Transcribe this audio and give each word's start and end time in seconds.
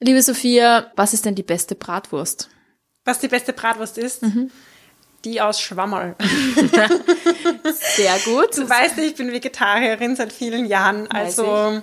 Liebe 0.00 0.22
Sophia, 0.22 0.90
was 0.96 1.14
ist 1.14 1.24
denn 1.24 1.34
die 1.34 1.42
beste 1.42 1.74
Bratwurst? 1.74 2.48
Was 3.04 3.18
die 3.20 3.28
beste 3.28 3.52
Bratwurst 3.52 3.98
ist? 3.98 4.22
Die 5.24 5.40
aus 5.40 5.60
Schwammerl. 5.60 6.16
Sehr 7.96 8.18
gut. 8.24 8.56
Du 8.56 8.68
weißt, 8.68 8.98
ich 8.98 9.14
bin 9.14 9.32
Vegetarierin 9.32 10.16
seit 10.16 10.32
vielen 10.32 10.66
Jahren. 10.66 11.04
Weiß 11.10 11.38
Also 11.38 11.82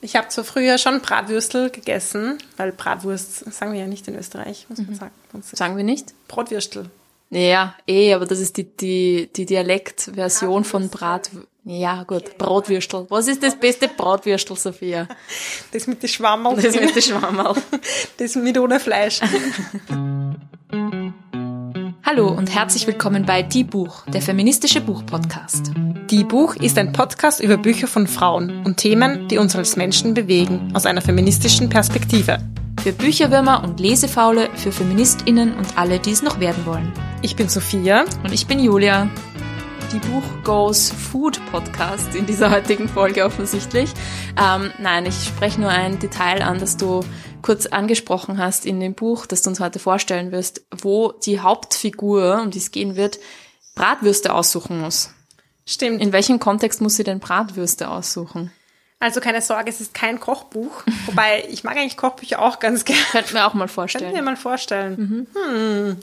ich 0.00 0.16
habe 0.16 0.28
zwar 0.28 0.44
früher 0.44 0.78
schon 0.78 1.00
Bratwürstel 1.00 1.70
gegessen, 1.70 2.38
weil 2.56 2.72
Bratwurst 2.72 3.52
sagen 3.52 3.72
wir 3.72 3.80
ja 3.80 3.86
nicht 3.86 4.06
in 4.08 4.16
Österreich, 4.16 4.66
muss 4.68 4.78
man 4.78 4.94
sagen. 4.94 5.12
Uns- 5.32 5.50
Sagen 5.50 5.76
wir 5.76 5.84
nicht? 5.84 6.14
Brotwürstel. 6.28 6.90
Ja, 7.30 7.74
eh, 7.86 8.14
aber 8.14 8.26
das 8.26 8.38
ist 8.38 8.56
die, 8.58 8.64
die, 8.64 9.30
die 9.34 9.46
Dialektversion 9.46 10.64
von 10.64 10.88
Brat. 10.88 11.30
Ja, 11.66 12.02
gut, 12.02 12.36
Bratwürstel. 12.36 13.06
Was 13.08 13.26
ist 13.26 13.42
das 13.42 13.56
beste 13.56 13.88
Bratwürstel, 13.88 14.54
Sophia? 14.54 15.08
Das 15.72 15.86
mit 15.86 16.02
den 16.02 16.08
Schwammerl. 16.10 16.60
Das 16.60 16.78
mit 16.78 16.94
der 16.94 17.00
Schwammerl. 17.00 17.54
Das 18.18 18.36
mit 18.36 18.58
ohne 18.58 18.78
Fleisch. 18.78 19.22
Hallo 22.04 22.28
und 22.28 22.54
herzlich 22.54 22.86
willkommen 22.86 23.24
bei 23.24 23.42
Die 23.42 23.64
Buch, 23.64 24.04
der 24.12 24.20
feministische 24.20 24.82
Buchpodcast. 24.82 25.72
Die 26.10 26.22
Buch 26.22 26.54
ist 26.56 26.76
ein 26.76 26.92
Podcast 26.92 27.40
über 27.40 27.56
Bücher 27.56 27.86
von 27.86 28.06
Frauen 28.06 28.62
und 28.66 28.76
Themen, 28.76 29.26
die 29.28 29.38
uns 29.38 29.56
als 29.56 29.76
Menschen 29.76 30.12
bewegen, 30.12 30.70
aus 30.74 30.84
einer 30.84 31.00
feministischen 31.00 31.70
Perspektive. 31.70 32.40
Für 32.82 32.92
Bücherwürmer 32.92 33.64
und 33.64 33.80
Lesefaule, 33.80 34.50
für 34.54 34.70
FeministInnen 34.70 35.54
und 35.54 35.78
alle, 35.78 35.98
die 35.98 36.10
es 36.10 36.22
noch 36.22 36.40
werden 36.40 36.66
wollen. 36.66 36.92
Ich 37.22 37.36
bin 37.36 37.48
Sophia. 37.48 38.04
Und 38.22 38.34
ich 38.34 38.46
bin 38.46 38.60
Julia. 38.60 39.08
Die 39.92 39.98
Buch 39.98 40.22
Goes 40.44 40.90
Food 40.90 41.40
Podcast 41.50 42.14
in 42.14 42.26
dieser 42.26 42.50
heutigen 42.50 42.88
Folge 42.88 43.24
offensichtlich. 43.24 43.90
Ähm, 44.40 44.72
nein, 44.78 45.06
ich 45.06 45.24
spreche 45.24 45.60
nur 45.60 45.70
ein 45.70 45.98
Detail 45.98 46.42
an, 46.42 46.58
das 46.58 46.76
du 46.76 47.04
kurz 47.42 47.66
angesprochen 47.66 48.38
hast 48.38 48.66
in 48.66 48.80
dem 48.80 48.94
Buch, 48.94 49.26
das 49.26 49.42
du 49.42 49.50
uns 49.50 49.60
heute 49.60 49.78
vorstellen 49.78 50.32
wirst, 50.32 50.62
wo 50.70 51.12
die 51.12 51.40
Hauptfigur, 51.40 52.40
um 52.42 52.50
die 52.50 52.58
es 52.58 52.70
gehen 52.70 52.96
wird, 52.96 53.18
Bratwürste 53.74 54.32
aussuchen 54.34 54.80
muss. 54.80 55.10
Stimmt. 55.66 56.00
In 56.00 56.12
welchem 56.12 56.40
Kontext 56.40 56.80
muss 56.80 56.96
sie 56.96 57.04
denn 57.04 57.20
Bratwürste 57.20 57.88
aussuchen? 57.88 58.50
Also 59.00 59.20
keine 59.20 59.42
Sorge, 59.42 59.70
es 59.70 59.80
ist 59.80 59.94
kein 59.94 60.20
Kochbuch. 60.20 60.82
Wobei, 61.06 61.44
ich 61.50 61.64
mag 61.64 61.76
eigentlich 61.76 61.96
Kochbücher 61.96 62.40
auch 62.40 62.58
ganz 62.58 62.84
gerne. 62.84 63.02
Könnten 63.12 63.34
wir 63.34 63.46
auch 63.46 63.54
mal 63.54 63.66
Könnten 63.66 63.68
wir 63.68 63.74
vorstellen. 63.74 64.24
mal 64.24 64.36
vorstellen. 64.36 65.26
Hm. 65.34 65.96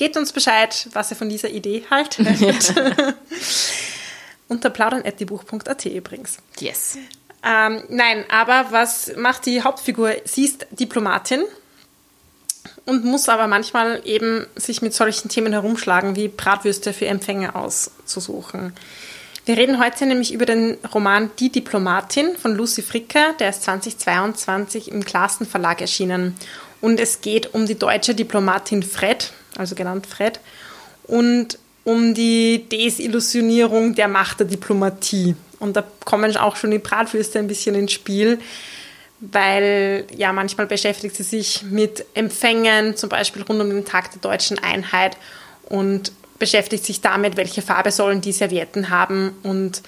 Gebt 0.00 0.16
uns 0.16 0.32
Bescheid, 0.32 0.88
was 0.94 1.10
ihr 1.10 1.16
von 1.18 1.28
dieser 1.28 1.50
Idee 1.50 1.84
haltet. 1.90 2.26
Unter 4.48 4.70
plaudern.diebuch.at 4.70 5.84
übrigens. 5.84 6.38
Yes. 6.58 6.96
Ähm, 7.46 7.82
nein, 7.90 8.24
aber 8.30 8.68
was 8.70 9.14
macht 9.18 9.44
die 9.44 9.62
Hauptfigur? 9.62 10.12
Sie 10.24 10.46
ist 10.46 10.66
Diplomatin 10.70 11.42
und 12.86 13.04
muss 13.04 13.28
aber 13.28 13.46
manchmal 13.46 14.00
eben 14.06 14.46
sich 14.56 14.80
mit 14.80 14.94
solchen 14.94 15.28
Themen 15.28 15.52
herumschlagen, 15.52 16.16
wie 16.16 16.28
Bratwürste 16.28 16.94
für 16.94 17.04
Empfänger 17.04 17.54
auszusuchen. 17.54 18.72
Wir 19.44 19.58
reden 19.58 19.78
heute 19.78 20.06
nämlich 20.06 20.32
über 20.32 20.46
den 20.46 20.78
Roman 20.94 21.30
Die 21.38 21.52
Diplomatin 21.52 22.38
von 22.38 22.54
Lucy 22.54 22.80
Fricker, 22.80 23.34
der 23.38 23.50
ist 23.50 23.64
2022 23.64 24.90
im 24.90 25.04
Klassen 25.04 25.44
Verlag 25.44 25.82
erschienen. 25.82 26.38
Und 26.80 26.98
es 27.00 27.20
geht 27.20 27.52
um 27.52 27.66
die 27.66 27.78
deutsche 27.78 28.14
Diplomatin 28.14 28.82
Fred, 28.82 29.34
also 29.56 29.74
genannt 29.74 30.06
Fred, 30.06 30.40
und 31.04 31.58
um 31.84 32.14
die 32.14 32.68
Desillusionierung 32.70 33.94
der 33.94 34.08
Macht 34.08 34.40
der 34.40 34.46
Diplomatie. 34.46 35.34
Und 35.58 35.76
da 35.76 35.84
kommen 36.04 36.36
auch 36.36 36.56
schon 36.56 36.70
die 36.70 36.78
Bratwürste 36.78 37.38
ein 37.38 37.46
bisschen 37.46 37.74
ins 37.74 37.92
Spiel, 37.92 38.38
weil 39.20 40.06
ja 40.16 40.32
manchmal 40.32 40.66
beschäftigt 40.66 41.16
sie 41.16 41.22
sich 41.22 41.62
mit 41.62 42.04
Empfängen, 42.14 42.96
zum 42.96 43.08
Beispiel 43.08 43.42
rund 43.42 43.60
um 43.60 43.70
den 43.70 43.84
Tag 43.84 44.10
der 44.12 44.20
deutschen 44.20 44.58
Einheit 44.58 45.16
und 45.64 46.12
beschäftigt 46.38 46.84
sich 46.84 47.00
damit, 47.00 47.36
welche 47.36 47.60
Farbe 47.60 47.92
sollen 47.92 48.20
die 48.20 48.32
Servietten 48.32 48.90
haben 48.90 49.36
und 49.42 49.82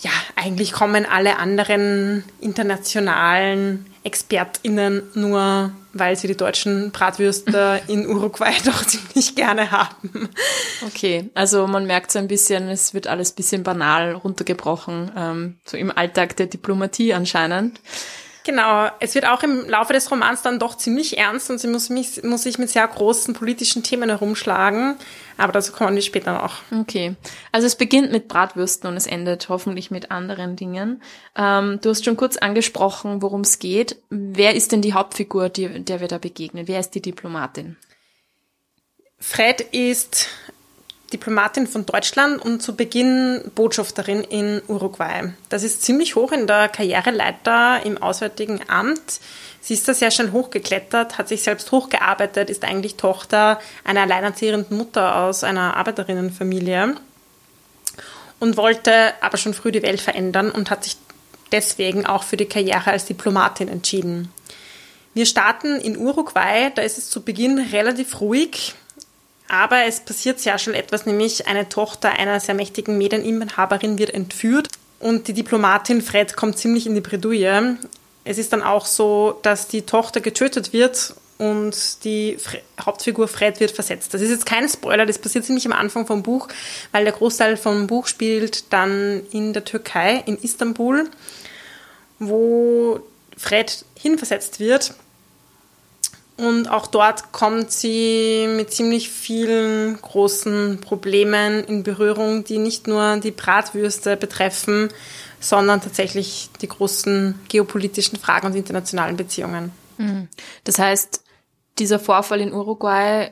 ja, 0.00 0.10
eigentlich 0.34 0.72
kommen 0.72 1.06
alle 1.06 1.38
anderen 1.38 2.24
internationalen 2.40 3.86
ExpertInnen 4.06 5.02
nur, 5.14 5.72
weil 5.92 6.16
sie 6.16 6.28
die 6.28 6.36
deutschen 6.36 6.92
Bratwürste 6.92 7.80
in 7.88 8.06
Uruguay 8.06 8.52
doch 8.64 8.84
ziemlich 8.86 9.34
gerne 9.34 9.70
haben. 9.70 10.28
Okay, 10.86 11.30
also 11.34 11.66
man 11.66 11.86
merkt 11.86 12.12
so 12.12 12.18
ein 12.18 12.28
bisschen, 12.28 12.68
es 12.68 12.94
wird 12.94 13.08
alles 13.08 13.32
ein 13.32 13.36
bisschen 13.36 13.62
banal 13.62 14.12
runtergebrochen, 14.12 15.10
ähm, 15.16 15.56
so 15.64 15.76
im 15.76 15.90
Alltag 15.90 16.36
der 16.36 16.46
Diplomatie 16.46 17.12
anscheinend. 17.12 17.80
Genau, 18.46 18.88
es 19.00 19.16
wird 19.16 19.26
auch 19.26 19.42
im 19.42 19.68
Laufe 19.68 19.92
des 19.92 20.08
Romans 20.08 20.40
dann 20.40 20.60
doch 20.60 20.76
ziemlich 20.76 21.18
ernst 21.18 21.50
und 21.50 21.58
sie 21.58 21.66
muss, 21.66 21.90
mich, 21.90 22.22
muss 22.22 22.44
sich 22.44 22.58
mit 22.58 22.70
sehr 22.70 22.86
großen 22.86 23.34
politischen 23.34 23.82
Themen 23.82 24.08
herumschlagen, 24.08 24.94
aber 25.36 25.50
dazu 25.50 25.72
kommen 25.72 25.96
wir 25.96 26.02
später 26.02 26.32
noch. 26.32 26.62
Okay, 26.70 27.16
also 27.50 27.66
es 27.66 27.74
beginnt 27.74 28.12
mit 28.12 28.28
Bratwürsten 28.28 28.88
und 28.88 28.96
es 28.96 29.08
endet 29.08 29.48
hoffentlich 29.48 29.90
mit 29.90 30.12
anderen 30.12 30.54
Dingen. 30.54 31.02
Ähm, 31.34 31.80
du 31.82 31.90
hast 31.90 32.04
schon 32.04 32.16
kurz 32.16 32.36
angesprochen, 32.36 33.20
worum 33.20 33.40
es 33.40 33.58
geht. 33.58 33.96
Wer 34.10 34.54
ist 34.54 34.70
denn 34.70 34.80
die 34.80 34.94
Hauptfigur, 34.94 35.48
die, 35.48 35.82
der 35.82 35.98
wir 36.00 36.06
da 36.06 36.18
begegnen? 36.18 36.68
Wer 36.68 36.78
ist 36.78 36.90
die 36.90 37.02
Diplomatin? 37.02 37.76
Fred 39.18 39.60
ist 39.60 40.28
Diplomatin 41.16 41.66
von 41.66 41.86
Deutschland 41.86 42.44
und 42.44 42.62
zu 42.62 42.76
Beginn 42.76 43.40
Botschafterin 43.54 44.22
in 44.22 44.60
Uruguay. 44.68 45.32
Das 45.48 45.62
ist 45.62 45.82
ziemlich 45.82 46.14
hoch 46.14 46.30
in 46.30 46.46
der 46.46 46.68
Karriereleiter 46.68 47.80
im 47.86 47.96
Auswärtigen 48.02 48.60
Amt. 48.68 49.20
Sie 49.62 49.72
ist 49.72 49.88
da 49.88 49.94
sehr 49.94 50.10
schnell 50.10 50.32
hochgeklettert, 50.32 51.16
hat 51.16 51.28
sich 51.28 51.42
selbst 51.42 51.72
hochgearbeitet, 51.72 52.50
ist 52.50 52.64
eigentlich 52.64 52.96
Tochter 52.96 53.58
einer 53.82 54.02
alleinerziehenden 54.02 54.76
Mutter 54.76 55.16
aus 55.16 55.42
einer 55.42 55.78
Arbeiterinnenfamilie 55.78 56.96
und 58.38 58.58
wollte 58.58 59.14
aber 59.22 59.38
schon 59.38 59.54
früh 59.54 59.72
die 59.72 59.82
Welt 59.82 60.02
verändern 60.02 60.50
und 60.50 60.70
hat 60.70 60.84
sich 60.84 60.98
deswegen 61.50 62.04
auch 62.04 62.24
für 62.24 62.36
die 62.36 62.44
Karriere 62.44 62.90
als 62.90 63.06
Diplomatin 63.06 63.68
entschieden. 63.68 64.30
Wir 65.14 65.24
starten 65.24 65.80
in 65.80 65.96
Uruguay, 65.96 66.70
da 66.74 66.82
ist 66.82 66.98
es 66.98 67.08
zu 67.08 67.22
Beginn 67.22 67.58
relativ 67.58 68.20
ruhig, 68.20 68.74
aber 69.48 69.84
es 69.84 70.00
passiert 70.00 70.40
sehr 70.40 70.58
schnell 70.58 70.76
etwas, 70.76 71.06
nämlich 71.06 71.46
eine 71.46 71.68
Tochter 71.68 72.10
einer 72.10 72.40
sehr 72.40 72.54
mächtigen 72.54 72.98
Medieninhaberin 72.98 73.98
wird 73.98 74.12
entführt 74.12 74.68
und 74.98 75.28
die 75.28 75.32
Diplomatin 75.32 76.02
Fred 76.02 76.36
kommt 76.36 76.58
ziemlich 76.58 76.86
in 76.86 76.94
die 76.94 77.00
Bredouille. 77.00 77.76
Es 78.24 78.38
ist 78.38 78.52
dann 78.52 78.62
auch 78.62 78.86
so, 78.86 79.38
dass 79.42 79.68
die 79.68 79.82
Tochter 79.82 80.20
getötet 80.20 80.72
wird 80.72 81.14
und 81.38 82.04
die 82.04 82.38
Fre 82.38 82.62
Hauptfigur 82.80 83.28
Fred 83.28 83.60
wird 83.60 83.70
versetzt. 83.70 84.14
Das 84.14 84.20
ist 84.20 84.30
jetzt 84.30 84.46
kein 84.46 84.68
Spoiler, 84.68 85.06
das 85.06 85.18
passiert 85.18 85.44
ziemlich 85.44 85.66
am 85.66 85.72
Anfang 85.72 86.06
vom 86.06 86.22
Buch, 86.22 86.48
weil 86.92 87.04
der 87.04 87.12
Großteil 87.12 87.56
vom 87.56 87.86
Buch 87.86 88.06
spielt 88.06 88.72
dann 88.72 89.22
in 89.32 89.52
der 89.52 89.64
Türkei, 89.64 90.22
in 90.26 90.38
Istanbul, 90.38 91.08
wo 92.18 93.00
Fred 93.36 93.84
hinversetzt 93.94 94.60
wird. 94.60 94.94
Und 96.36 96.68
auch 96.68 96.86
dort 96.86 97.32
kommt 97.32 97.70
sie 97.70 98.46
mit 98.46 98.70
ziemlich 98.72 99.08
vielen 99.10 100.00
großen 100.00 100.80
Problemen 100.82 101.64
in 101.64 101.82
Berührung, 101.82 102.44
die 102.44 102.58
nicht 102.58 102.86
nur 102.86 103.16
die 103.16 103.30
Bratwürste 103.30 104.16
betreffen, 104.18 104.90
sondern 105.40 105.80
tatsächlich 105.80 106.50
die 106.60 106.68
großen 106.68 107.40
geopolitischen 107.48 108.18
Fragen 108.18 108.48
und 108.48 108.54
internationalen 108.54 109.16
Beziehungen. 109.16 109.72
Das 110.64 110.78
heißt, 110.78 111.22
dieser 111.78 111.98
Vorfall 111.98 112.42
in 112.42 112.52
Uruguay, 112.52 113.30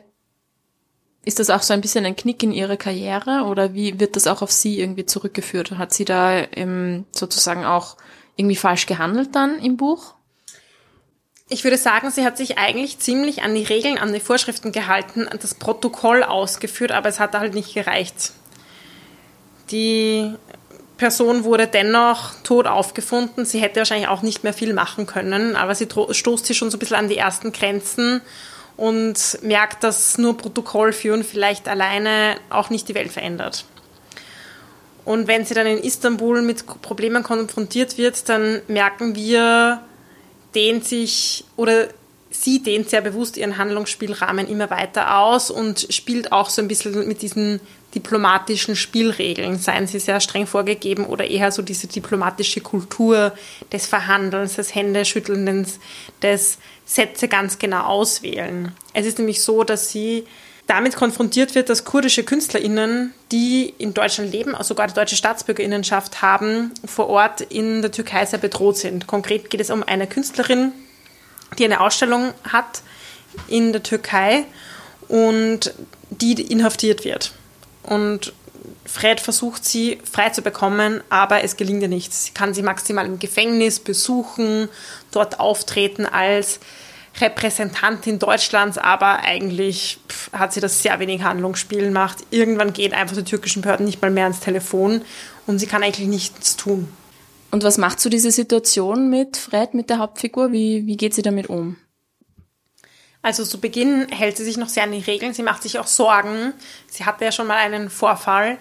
ist 1.26 1.38
das 1.38 1.50
auch 1.50 1.62
so 1.62 1.74
ein 1.74 1.82
bisschen 1.82 2.06
ein 2.06 2.16
Knick 2.16 2.42
in 2.42 2.52
ihrer 2.52 2.78
Karriere 2.78 3.44
oder 3.44 3.74
wie 3.74 4.00
wird 4.00 4.16
das 4.16 4.26
auch 4.26 4.40
auf 4.40 4.50
sie 4.50 4.80
irgendwie 4.80 5.04
zurückgeführt? 5.04 5.72
Hat 5.72 5.92
sie 5.92 6.06
da 6.06 6.46
sozusagen 7.12 7.66
auch 7.66 7.98
irgendwie 8.36 8.56
falsch 8.56 8.86
gehandelt 8.86 9.34
dann 9.34 9.58
im 9.58 9.76
Buch? 9.76 10.13
Ich 11.50 11.62
würde 11.62 11.76
sagen, 11.76 12.10
sie 12.10 12.24
hat 12.24 12.38
sich 12.38 12.56
eigentlich 12.56 13.00
ziemlich 13.00 13.42
an 13.42 13.54
die 13.54 13.64
Regeln, 13.64 13.98
an 13.98 14.14
die 14.14 14.20
Vorschriften 14.20 14.72
gehalten, 14.72 15.28
das 15.42 15.54
Protokoll 15.54 16.22
ausgeführt, 16.22 16.90
aber 16.90 17.10
es 17.10 17.20
hat 17.20 17.34
halt 17.34 17.52
nicht 17.52 17.74
gereicht. 17.74 18.32
Die 19.70 20.32
Person 20.96 21.44
wurde 21.44 21.66
dennoch 21.66 22.32
tot 22.44 22.66
aufgefunden. 22.66 23.44
Sie 23.44 23.60
hätte 23.60 23.80
wahrscheinlich 23.80 24.08
auch 24.08 24.22
nicht 24.22 24.42
mehr 24.42 24.54
viel 24.54 24.72
machen 24.72 25.04
können, 25.06 25.54
aber 25.54 25.74
sie 25.74 25.86
stoßt 25.86 26.46
sich 26.46 26.56
schon 26.56 26.70
so 26.70 26.78
ein 26.78 26.80
bisschen 26.80 26.96
an 26.96 27.08
die 27.08 27.18
ersten 27.18 27.52
Grenzen 27.52 28.22
und 28.78 29.38
merkt, 29.42 29.84
dass 29.84 30.16
nur 30.16 30.38
Protokoll 30.38 30.94
führen 30.94 31.24
vielleicht 31.24 31.68
alleine 31.68 32.36
auch 32.48 32.70
nicht 32.70 32.88
die 32.88 32.94
Welt 32.94 33.12
verändert. 33.12 33.66
Und 35.04 35.28
wenn 35.28 35.44
sie 35.44 35.52
dann 35.52 35.66
in 35.66 35.76
Istanbul 35.76 36.40
mit 36.40 36.64
Problemen 36.80 37.22
konfrontiert 37.22 37.98
wird, 37.98 38.30
dann 38.30 38.62
merken 38.66 39.14
wir, 39.14 39.83
dehnt 40.54 40.84
sich 40.84 41.44
oder 41.56 41.88
sie 42.30 42.62
dehnt 42.62 42.90
sehr 42.90 43.00
bewusst 43.00 43.36
ihren 43.36 43.58
Handlungsspielrahmen 43.58 44.48
immer 44.48 44.70
weiter 44.70 45.18
aus 45.18 45.50
und 45.50 45.86
spielt 45.90 46.32
auch 46.32 46.50
so 46.50 46.62
ein 46.62 46.68
bisschen 46.68 47.06
mit 47.06 47.22
diesen 47.22 47.60
diplomatischen 47.94 48.74
Spielregeln, 48.74 49.58
seien 49.58 49.86
sie 49.86 50.00
sehr 50.00 50.20
streng 50.20 50.46
vorgegeben 50.46 51.06
oder 51.06 51.26
eher 51.26 51.52
so 51.52 51.62
diese 51.62 51.86
diplomatische 51.86 52.60
Kultur 52.60 53.32
des 53.72 53.86
Verhandelns, 53.86 54.56
des 54.56 54.74
Händeschüttelns, 54.74 55.78
des 56.20 56.58
Sätze 56.84 57.28
ganz 57.28 57.58
genau 57.58 57.84
auswählen. 57.84 58.72
Es 58.92 59.06
ist 59.06 59.18
nämlich 59.18 59.42
so, 59.42 59.62
dass 59.62 59.90
sie 59.90 60.24
damit 60.66 60.96
konfrontiert 60.96 61.54
wird, 61.54 61.68
dass 61.68 61.84
kurdische 61.84 62.24
KünstlerInnen, 62.24 63.12
die 63.30 63.74
in 63.78 63.92
Deutschland 63.92 64.32
leben, 64.32 64.54
also 64.54 64.68
sogar 64.68 64.86
die 64.86 64.94
deutsche 64.94 65.16
Staatsbürgerinnenschaft 65.16 66.22
haben, 66.22 66.72
vor 66.84 67.08
Ort 67.08 67.42
in 67.42 67.82
der 67.82 67.90
Türkei 67.90 68.24
sehr 68.24 68.38
bedroht 68.38 68.78
sind. 68.78 69.06
Konkret 69.06 69.50
geht 69.50 69.60
es 69.60 69.70
um 69.70 69.82
eine 69.82 70.06
Künstlerin, 70.06 70.72
die 71.58 71.64
eine 71.64 71.80
Ausstellung 71.80 72.32
hat 72.50 72.82
in 73.48 73.72
der 73.72 73.82
Türkei 73.82 74.44
und 75.08 75.74
die 76.10 76.40
inhaftiert 76.40 77.04
wird. 77.04 77.32
Und 77.82 78.32
Fred 78.86 79.20
versucht 79.20 79.64
sie 79.64 79.98
frei 80.10 80.30
zu 80.30 80.42
bekommen, 80.42 81.02
aber 81.10 81.42
es 81.42 81.56
gelingt 81.56 81.82
ihr 81.82 81.88
nicht. 81.88 82.12
Sie 82.12 82.32
kann 82.32 82.54
sie 82.54 82.62
maximal 82.62 83.06
im 83.06 83.18
Gefängnis 83.18 83.80
besuchen, 83.80 84.68
dort 85.10 85.40
auftreten 85.40 86.06
als 86.06 86.60
Repräsentantin 87.20 88.18
Deutschlands, 88.18 88.76
aber 88.76 89.20
eigentlich 89.20 89.98
hat 90.32 90.52
sie 90.52 90.60
das 90.60 90.82
sehr 90.82 90.98
wenig 90.98 91.22
Handlungsspiel 91.22 91.82
gemacht. 91.82 92.18
Irgendwann 92.30 92.72
gehen 92.72 92.92
einfach 92.92 93.16
die 93.16 93.24
türkischen 93.24 93.62
Behörden 93.62 93.86
nicht 93.86 94.02
mal 94.02 94.10
mehr 94.10 94.24
ans 94.24 94.40
Telefon 94.40 95.02
und 95.46 95.58
sie 95.58 95.66
kann 95.66 95.82
eigentlich 95.82 96.08
nichts 96.08 96.56
tun. 96.56 96.88
Und 97.50 97.62
was 97.62 97.78
macht 97.78 98.00
so 98.00 98.08
diese 98.08 98.32
Situation 98.32 99.10
mit 99.10 99.36
Fred, 99.36 99.74
mit 99.74 99.88
der 99.88 99.98
Hauptfigur? 99.98 100.50
Wie, 100.50 100.86
wie 100.86 100.96
geht 100.96 101.14
sie 101.14 101.22
damit 101.22 101.48
um? 101.48 101.76
Also 103.22 103.44
zu 103.44 103.60
Beginn 103.60 104.08
hält 104.10 104.36
sie 104.36 104.44
sich 104.44 104.56
noch 104.56 104.68
sehr 104.68 104.82
an 104.82 104.92
die 104.92 104.98
Regeln. 104.98 105.32
Sie 105.32 105.44
macht 105.44 105.62
sich 105.62 105.78
auch 105.78 105.86
Sorgen. 105.86 106.52
Sie 106.88 107.04
hatte 107.04 107.24
ja 107.24 107.32
schon 107.32 107.46
mal 107.46 107.56
einen 107.56 107.90
Vorfall. 107.90 108.58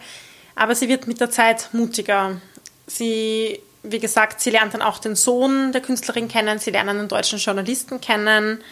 Aber 0.56 0.76
sie 0.76 0.88
wird 0.88 1.08
mit 1.08 1.20
der 1.20 1.32
Zeit 1.32 1.70
mutiger. 1.74 2.40
Sie 2.86 3.60
wie 3.84 4.00
gesagt, 4.00 4.42
sie 4.42 4.50
lernt 4.50 4.74
dann 4.74 4.82
auch 4.82 4.98
den 4.98 5.16
Sohn 5.16 5.72
der 5.72 5.82
Künstlerin 5.82 6.28
kennen, 6.28 6.60
sie 6.60 6.72
lernt 6.72 6.90
einen 6.90 7.08
deutschen 7.08 7.38
Journalisten 7.38 8.02
kennen 8.02 8.64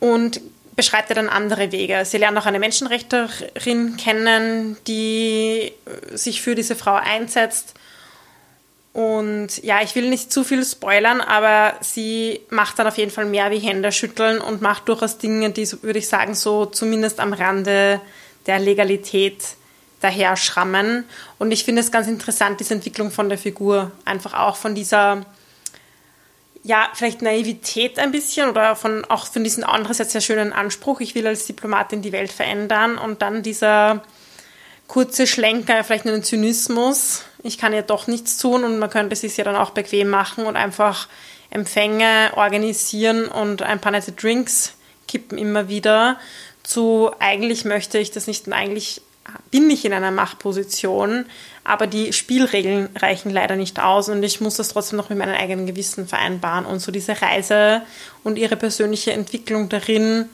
und 0.00 0.40
beschreitet 0.74 1.16
dann 1.16 1.28
andere 1.28 1.70
Wege. 1.70 2.04
Sie 2.04 2.18
lernt 2.18 2.36
auch 2.38 2.46
eine 2.46 2.58
Menschenrechterin 2.58 3.96
kennen, 3.96 4.76
die 4.86 5.72
sich 6.12 6.42
für 6.42 6.54
diese 6.54 6.74
Frau 6.74 6.94
einsetzt. 6.94 7.74
Und 8.92 9.62
ja, 9.62 9.82
ich 9.82 9.94
will 9.96 10.08
nicht 10.08 10.32
zu 10.32 10.44
viel 10.44 10.64
spoilern, 10.64 11.20
aber 11.20 11.74
sie 11.80 12.40
macht 12.50 12.78
dann 12.78 12.86
auf 12.86 12.96
jeden 12.96 13.10
Fall 13.10 13.24
mehr 13.24 13.50
wie 13.50 13.58
Hände 13.58 13.90
schütteln 13.92 14.38
und 14.38 14.62
macht 14.62 14.88
durchaus 14.88 15.18
Dinge, 15.18 15.50
die, 15.50 15.70
würde 15.82 15.98
ich 15.98 16.08
sagen, 16.08 16.34
so 16.34 16.66
zumindest 16.66 17.18
am 17.18 17.32
Rande 17.32 18.00
der 18.46 18.60
Legalität 18.60 19.42
daher 20.04 20.36
schrammen. 20.36 21.04
Und 21.38 21.50
ich 21.50 21.64
finde 21.64 21.80
es 21.80 21.90
ganz 21.90 22.06
interessant, 22.06 22.60
diese 22.60 22.74
Entwicklung 22.74 23.10
von 23.10 23.28
der 23.28 23.38
Figur, 23.38 23.90
einfach 24.04 24.34
auch 24.34 24.56
von 24.56 24.74
dieser, 24.74 25.24
ja, 26.62 26.88
vielleicht 26.94 27.22
Naivität 27.22 27.98
ein 27.98 28.12
bisschen 28.12 28.50
oder 28.50 28.76
von, 28.76 29.04
auch 29.06 29.26
von 29.26 29.42
diesem 29.42 29.64
andererseits 29.64 30.12
sehr 30.12 30.20
schönen 30.20 30.52
Anspruch, 30.52 31.00
ich 31.00 31.14
will 31.14 31.26
als 31.26 31.46
Diplomatin 31.46 32.02
die 32.02 32.12
Welt 32.12 32.32
verändern. 32.32 32.98
Und 32.98 33.22
dann 33.22 33.42
dieser 33.42 34.02
kurze 34.86 35.26
Schlenker, 35.26 35.82
vielleicht 35.82 36.04
nur 36.04 36.14
ein 36.14 36.22
Zynismus, 36.22 37.22
ich 37.42 37.58
kann 37.58 37.72
ja 37.72 37.82
doch 37.82 38.06
nichts 38.06 38.36
tun 38.36 38.64
und 38.64 38.78
man 38.78 38.90
könnte 38.90 39.14
es 39.14 39.22
sich 39.22 39.36
ja 39.36 39.44
dann 39.44 39.56
auch 39.56 39.70
bequem 39.70 40.08
machen 40.08 40.46
und 40.46 40.56
einfach 40.56 41.08
Empfänge 41.50 42.32
organisieren 42.36 43.26
und 43.28 43.62
ein 43.62 43.80
paar 43.80 43.92
nette 43.92 44.12
Drinks 44.12 44.74
kippen 45.08 45.38
immer 45.38 45.68
wieder. 45.68 46.18
Zu 46.62 47.12
eigentlich 47.20 47.64
möchte 47.64 47.98
ich 47.98 48.10
das 48.10 48.26
nicht 48.26 48.46
und 48.46 48.52
eigentlich 48.54 49.02
bin 49.50 49.70
ich 49.70 49.84
in 49.84 49.92
einer 49.92 50.10
Machtposition, 50.10 51.26
aber 51.62 51.86
die 51.86 52.12
Spielregeln 52.12 52.90
reichen 52.96 53.30
leider 53.30 53.56
nicht 53.56 53.80
aus 53.80 54.08
und 54.08 54.22
ich 54.22 54.40
muss 54.40 54.56
das 54.56 54.68
trotzdem 54.68 54.96
noch 54.96 55.08
mit 55.08 55.18
meinem 55.18 55.34
eigenen 55.34 55.66
Gewissen 55.66 56.06
vereinbaren. 56.06 56.66
Und 56.66 56.80
so 56.80 56.92
diese 56.92 57.20
Reise 57.22 57.82
und 58.22 58.36
ihre 58.36 58.56
persönliche 58.56 59.12
Entwicklung 59.12 59.68
darin 59.68 60.28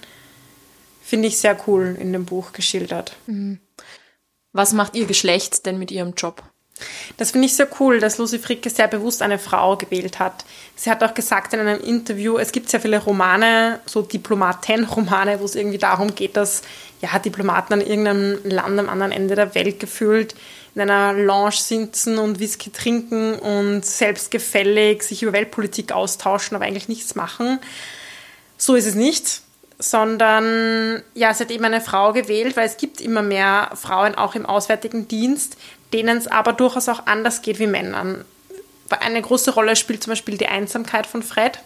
finde 1.03 1.29
ich 1.29 1.39
sehr 1.39 1.57
cool 1.67 1.97
in 1.99 2.13
dem 2.13 2.25
Buch 2.25 2.53
geschildert. 2.53 3.17
Mhm. 3.27 3.61
Was 4.53 4.73
macht 4.73 4.97
ihr 4.97 5.07
Geschlecht 5.07 5.67
denn 5.67 5.79
mit 5.79 5.91
ihrem 5.91 6.15
Job? 6.15 6.43
Das 7.17 7.33
finde 7.33 7.47
ich 7.47 7.57
sehr 7.57 7.69
cool, 7.79 8.01
dass 8.01 8.19
Lucy 8.19 8.39
Fricke 8.39 8.71
sehr 8.71 8.89
bewusst 8.89 9.23
eine 9.23 9.39
Frau 9.39 9.77
gewählt 9.77 10.19
hat. 10.19 10.45
Sie 10.77 10.91
hat 10.91 11.03
auch 11.03 11.15
gesagt 11.15 11.53
in 11.53 11.61
einem 11.61 11.81
Interview, 11.81 12.39
es 12.39 12.53
gibt 12.53 12.71
sehr 12.71 12.81
viele 12.81 12.99
Romane, 12.99 13.81
so 13.87 14.03
Diplomaten-Romane, 14.03 15.41
wo 15.41 15.45
es 15.45 15.55
irgendwie 15.55 15.79
darum 15.79 16.15
geht, 16.15 16.37
dass 16.37 16.63
ja, 17.01 17.19
Diplomaten 17.19 17.75
an 17.75 17.81
irgendeinem 17.81 18.39
Land 18.45 18.79
am 18.79 18.89
anderen 18.89 19.13
Ende 19.13 19.35
der 19.35 19.55
Welt 19.55 19.81
gefühlt 19.81 20.35
in 20.75 20.83
einer 20.83 21.13
Lounge 21.13 21.57
sitzen 21.57 22.19
und 22.19 22.39
Whisky 22.39 22.71
trinken 22.71 23.35
und 23.35 23.85
selbstgefällig 23.85 25.03
sich 25.03 25.23
über 25.23 25.33
Weltpolitik 25.33 25.93
austauschen, 25.93 26.55
aber 26.55 26.65
eigentlich 26.65 26.89
nichts 26.89 27.15
machen. 27.15 27.59
So 28.57 28.75
ist 28.75 28.87
es 28.87 28.95
nicht 28.95 29.43
sondern 29.81 31.03
ja, 31.15 31.33
sie 31.35 31.45
hat 31.45 31.51
eben 31.51 31.65
eine 31.65 31.81
Frau 31.81 32.13
gewählt, 32.13 32.57
weil 32.57 32.67
es 32.67 32.77
gibt 32.77 33.01
immer 33.01 33.23
mehr 33.23 33.71
Frauen 33.75 34.15
auch 34.15 34.35
im 34.35 34.47
Auswärtigen 34.47 35.09
Dienst, 35.09 35.57
denen 35.93 36.19
es 36.19 36.29
aber 36.29 36.53
durchaus 36.53 36.89
auch 36.89 37.07
anders 37.07 37.43
geht 37.43 37.59
wie 37.59 37.67
Männern. 37.67 38.25
Eine 38.91 39.23
große 39.23 39.53
Rolle 39.53 39.77
spielt 39.77 40.03
zum 40.03 40.13
Beispiel 40.13 40.37
die 40.37 40.49
Einsamkeit 40.49 41.07
von 41.07 41.23
Fred. 41.23 41.59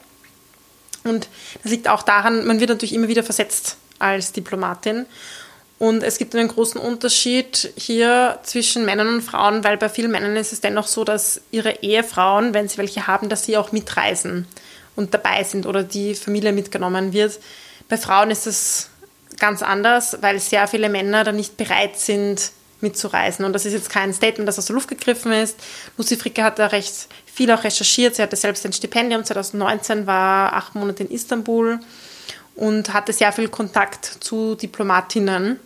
Und 1.02 1.28
das 1.62 1.72
liegt 1.72 1.88
auch 1.88 2.02
daran, 2.02 2.46
man 2.46 2.60
wird 2.60 2.70
natürlich 2.70 2.94
immer 2.94 3.08
wieder 3.08 3.24
versetzt 3.24 3.76
als 3.98 4.32
Diplomatin. 4.32 5.06
Und 5.78 6.02
es 6.02 6.18
gibt 6.18 6.34
einen 6.34 6.48
großen 6.48 6.80
Unterschied 6.80 7.72
hier 7.76 8.38
zwischen 8.44 8.84
Männern 8.84 9.08
und 9.08 9.22
Frauen, 9.22 9.64
weil 9.64 9.76
bei 9.76 9.88
vielen 9.88 10.12
Männern 10.12 10.36
ist 10.36 10.52
es 10.52 10.60
dennoch 10.60 10.86
so, 10.86 11.04
dass 11.04 11.40
ihre 11.50 11.82
Ehefrauen, 11.82 12.54
wenn 12.54 12.68
sie 12.68 12.78
welche 12.78 13.06
haben, 13.06 13.28
dass 13.28 13.44
sie 13.44 13.56
auch 13.56 13.72
mitreisen 13.72 14.46
und 14.94 15.12
dabei 15.12 15.42
sind 15.42 15.66
oder 15.66 15.82
die 15.82 16.14
Familie 16.14 16.52
mitgenommen 16.52 17.12
wird. 17.12 17.40
Bei 17.88 17.96
Frauen 17.96 18.30
ist 18.30 18.46
es 18.46 18.88
ganz 19.38 19.62
anders, 19.62 20.18
weil 20.20 20.38
sehr 20.40 20.66
viele 20.68 20.88
Männer 20.88 21.24
dann 21.24 21.36
nicht 21.36 21.56
bereit 21.56 21.98
sind, 21.98 22.52
mitzureisen. 22.80 23.44
Und 23.44 23.52
das 23.52 23.66
ist 23.66 23.72
jetzt 23.72 23.90
kein 23.90 24.12
Statement, 24.12 24.46
das 24.48 24.58
aus 24.58 24.66
der 24.66 24.74
Luft 24.74 24.88
gegriffen 24.88 25.32
ist. 25.32 25.58
Lucy 25.96 26.16
Fricke 26.16 26.44
hat 26.44 26.58
da 26.58 26.68
recht 26.68 27.08
viel 27.26 27.50
auch 27.50 27.64
recherchiert. 27.64 28.14
Sie 28.14 28.22
hatte 28.22 28.36
selbst 28.36 28.64
ein 28.64 28.72
Stipendium. 28.72 29.24
2019 29.24 30.06
war 30.06 30.52
acht 30.52 30.74
Monate 30.74 31.04
in 31.04 31.10
Istanbul 31.10 31.80
und 32.54 32.92
hatte 32.92 33.12
sehr 33.12 33.32
viel 33.32 33.48
Kontakt 33.48 34.04
zu 34.20 34.54
Diplomatinnen. 34.54 35.58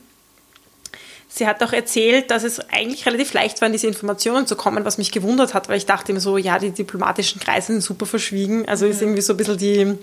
Sie 1.31 1.47
hat 1.47 1.63
auch 1.63 1.75
erzählt, 1.75 2.31
dass 2.31 2.43
es 2.43 2.59
eigentlich 2.71 3.05
relativ 3.05 3.35
leicht 3.35 3.61
war, 3.61 3.67
an 3.67 3.73
diese 3.73 3.87
Informationen 3.87 4.47
zu 4.47 4.57
kommen, 4.57 4.87
was 4.87 4.97
mich 4.97 5.13
gewundert 5.13 5.53
hat, 5.53 5.69
weil 5.69 5.77
ich 5.77 5.85
dachte 5.85 6.13
immer 6.13 6.23
so, 6.23 6.39
ja, 6.39 6.59
die 6.59 6.71
diplomatischen 6.71 7.39
Kreise 7.39 7.73
sind 7.73 7.83
super 7.83 8.07
verschwiegen. 8.07 8.67
Also 8.67 8.87
ist 8.87 9.03
irgendwie 9.03 9.21
so 9.21 9.35
ein 9.35 9.37
bisschen 9.37 9.59
die, 9.59 9.99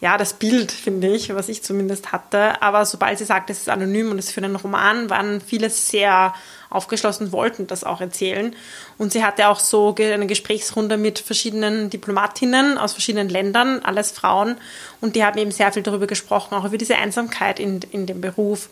ja, 0.00 0.18
das 0.18 0.34
Bild, 0.34 0.72
finde 0.72 1.08
ich, 1.08 1.34
was 1.34 1.48
ich 1.48 1.62
zumindest 1.62 2.12
hatte. 2.12 2.60
Aber 2.60 2.84
sobald 2.84 3.18
sie 3.18 3.24
sagt, 3.24 3.48
es 3.48 3.58
ist 3.58 3.68
anonym 3.70 4.10
und 4.10 4.18
es 4.18 4.26
ist 4.26 4.32
für 4.32 4.42
einen 4.42 4.56
Roman, 4.56 5.08
waren 5.08 5.40
viele 5.40 5.70
sehr 5.70 6.34
aufgeschlossen, 6.68 7.32
wollten 7.32 7.66
das 7.66 7.82
auch 7.82 8.02
erzählen. 8.02 8.54
Und 8.98 9.12
sie 9.12 9.24
hatte 9.24 9.48
auch 9.48 9.58
so 9.58 9.94
eine 9.98 10.26
Gesprächsrunde 10.26 10.98
mit 10.98 11.18
verschiedenen 11.18 11.88
Diplomatinnen 11.88 12.76
aus 12.76 12.92
verschiedenen 12.92 13.30
Ländern, 13.30 13.80
alles 13.82 14.10
Frauen. 14.10 14.56
Und 15.00 15.16
die 15.16 15.24
haben 15.24 15.38
eben 15.38 15.50
sehr 15.50 15.72
viel 15.72 15.82
darüber 15.82 16.06
gesprochen, 16.06 16.54
auch 16.54 16.66
über 16.66 16.78
diese 16.78 16.96
Einsamkeit 16.96 17.58
in, 17.58 17.80
in 17.90 18.04
dem 18.04 18.20
Beruf 18.20 18.68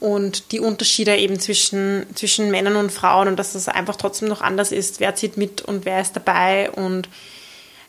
und 0.00 0.52
die 0.52 0.60
Unterschiede 0.60 1.16
eben 1.16 1.38
zwischen, 1.38 2.06
zwischen 2.14 2.50
Männern 2.50 2.76
und 2.76 2.92
Frauen 2.92 3.28
und 3.28 3.36
dass 3.38 3.52
das 3.52 3.68
einfach 3.68 3.96
trotzdem 3.96 4.28
noch 4.28 4.40
anders 4.40 4.72
ist. 4.72 5.00
Wer 5.00 5.14
zieht 5.14 5.36
mit 5.36 5.62
und 5.62 5.84
wer 5.84 6.00
ist 6.00 6.16
dabei 6.16 6.70
und 6.70 7.08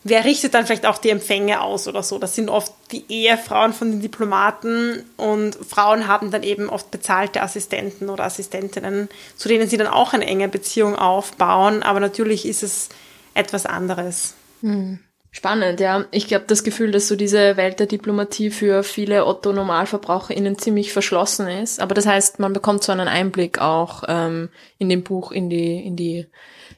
wer 0.04 0.26
richtet 0.26 0.54
dann 0.54 0.66
vielleicht 0.66 0.86
auch 0.86 0.98
die 0.98 1.10
Empfänge 1.10 1.62
aus 1.62 1.88
oder 1.88 2.04
so. 2.04 2.20
Das 2.20 2.36
sind 2.36 2.50
oft 2.50 2.74
die 2.92 3.06
Ehefrauen 3.10 3.74
von 3.74 3.92
den 3.92 4.02
Diplomaten 4.02 5.04
und 5.18 5.56
Frauen 5.56 6.08
haben 6.08 6.32
dann 6.32 6.44
eben 6.44 6.70
oft 6.70 6.92
bezahlte 6.92 7.42
Assistenten 7.42 8.10
oder 8.10 8.24
Assistentinnen, 8.24 9.10
zu 9.36 9.48
denen 9.48 9.68
sie 9.68 9.78
dann 9.78 9.88
auch 9.88 10.14
eine 10.14 10.26
enge 10.26 10.48
Beziehung 10.48 10.96
aufbauen. 10.96 11.84
Aber 11.84 12.00
natürlich 12.00 12.46
ist 12.46 12.64
es 12.64 12.90
etwas 13.34 13.66
anderes. 13.66 14.36
Hm. 14.62 15.00
Spannend, 15.30 15.80
ja. 15.80 16.06
Ich 16.10 16.28
glaube, 16.28 16.46
das 16.48 16.64
Gefühl, 16.64 16.92
dass 16.92 17.08
so 17.08 17.16
diese 17.16 17.58
Welt 17.58 17.80
der 17.80 17.86
Diplomatie 17.86 18.50
für 18.50 18.82
viele 18.82 19.28
Otto-NormalverbraucherInnen 19.28 20.58
ziemlich 20.58 20.94
verschlossen 20.94 21.48
ist. 21.48 21.80
Aber 21.80 21.94
das 21.94 22.08
heißt, 22.08 22.40
man 22.40 22.54
bekommt 22.54 22.84
so 22.84 22.92
einen 22.92 23.08
Einblick 23.08 23.60
auch 23.60 24.04
ähm, 24.08 24.50
in 24.80 24.90
dem 24.90 25.04
Buch 25.04 25.32
in 25.32 25.50
die, 25.50 25.86
in 25.86 25.96
die 25.96 26.26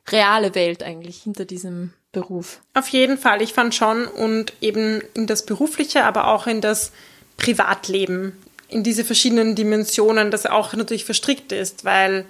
reale 0.09 0.55
Welt 0.55 0.83
eigentlich 0.83 1.23
hinter 1.23 1.45
diesem 1.45 1.93
Beruf. 2.11 2.59
Auf 2.73 2.87
jeden 2.89 3.17
Fall, 3.17 3.41
ich 3.41 3.53
fand 3.53 3.75
schon 3.75 4.05
und 4.07 4.53
eben 4.61 5.01
in 5.13 5.27
das 5.27 5.45
Berufliche, 5.45 6.05
aber 6.05 6.27
auch 6.27 6.47
in 6.47 6.61
das 6.61 6.91
Privatleben, 7.37 8.37
in 8.67 8.83
diese 8.83 9.05
verschiedenen 9.05 9.55
Dimensionen, 9.55 10.31
das 10.31 10.45
auch 10.45 10.73
natürlich 10.73 11.05
verstrickt 11.05 11.51
ist, 11.51 11.85
weil 11.85 12.25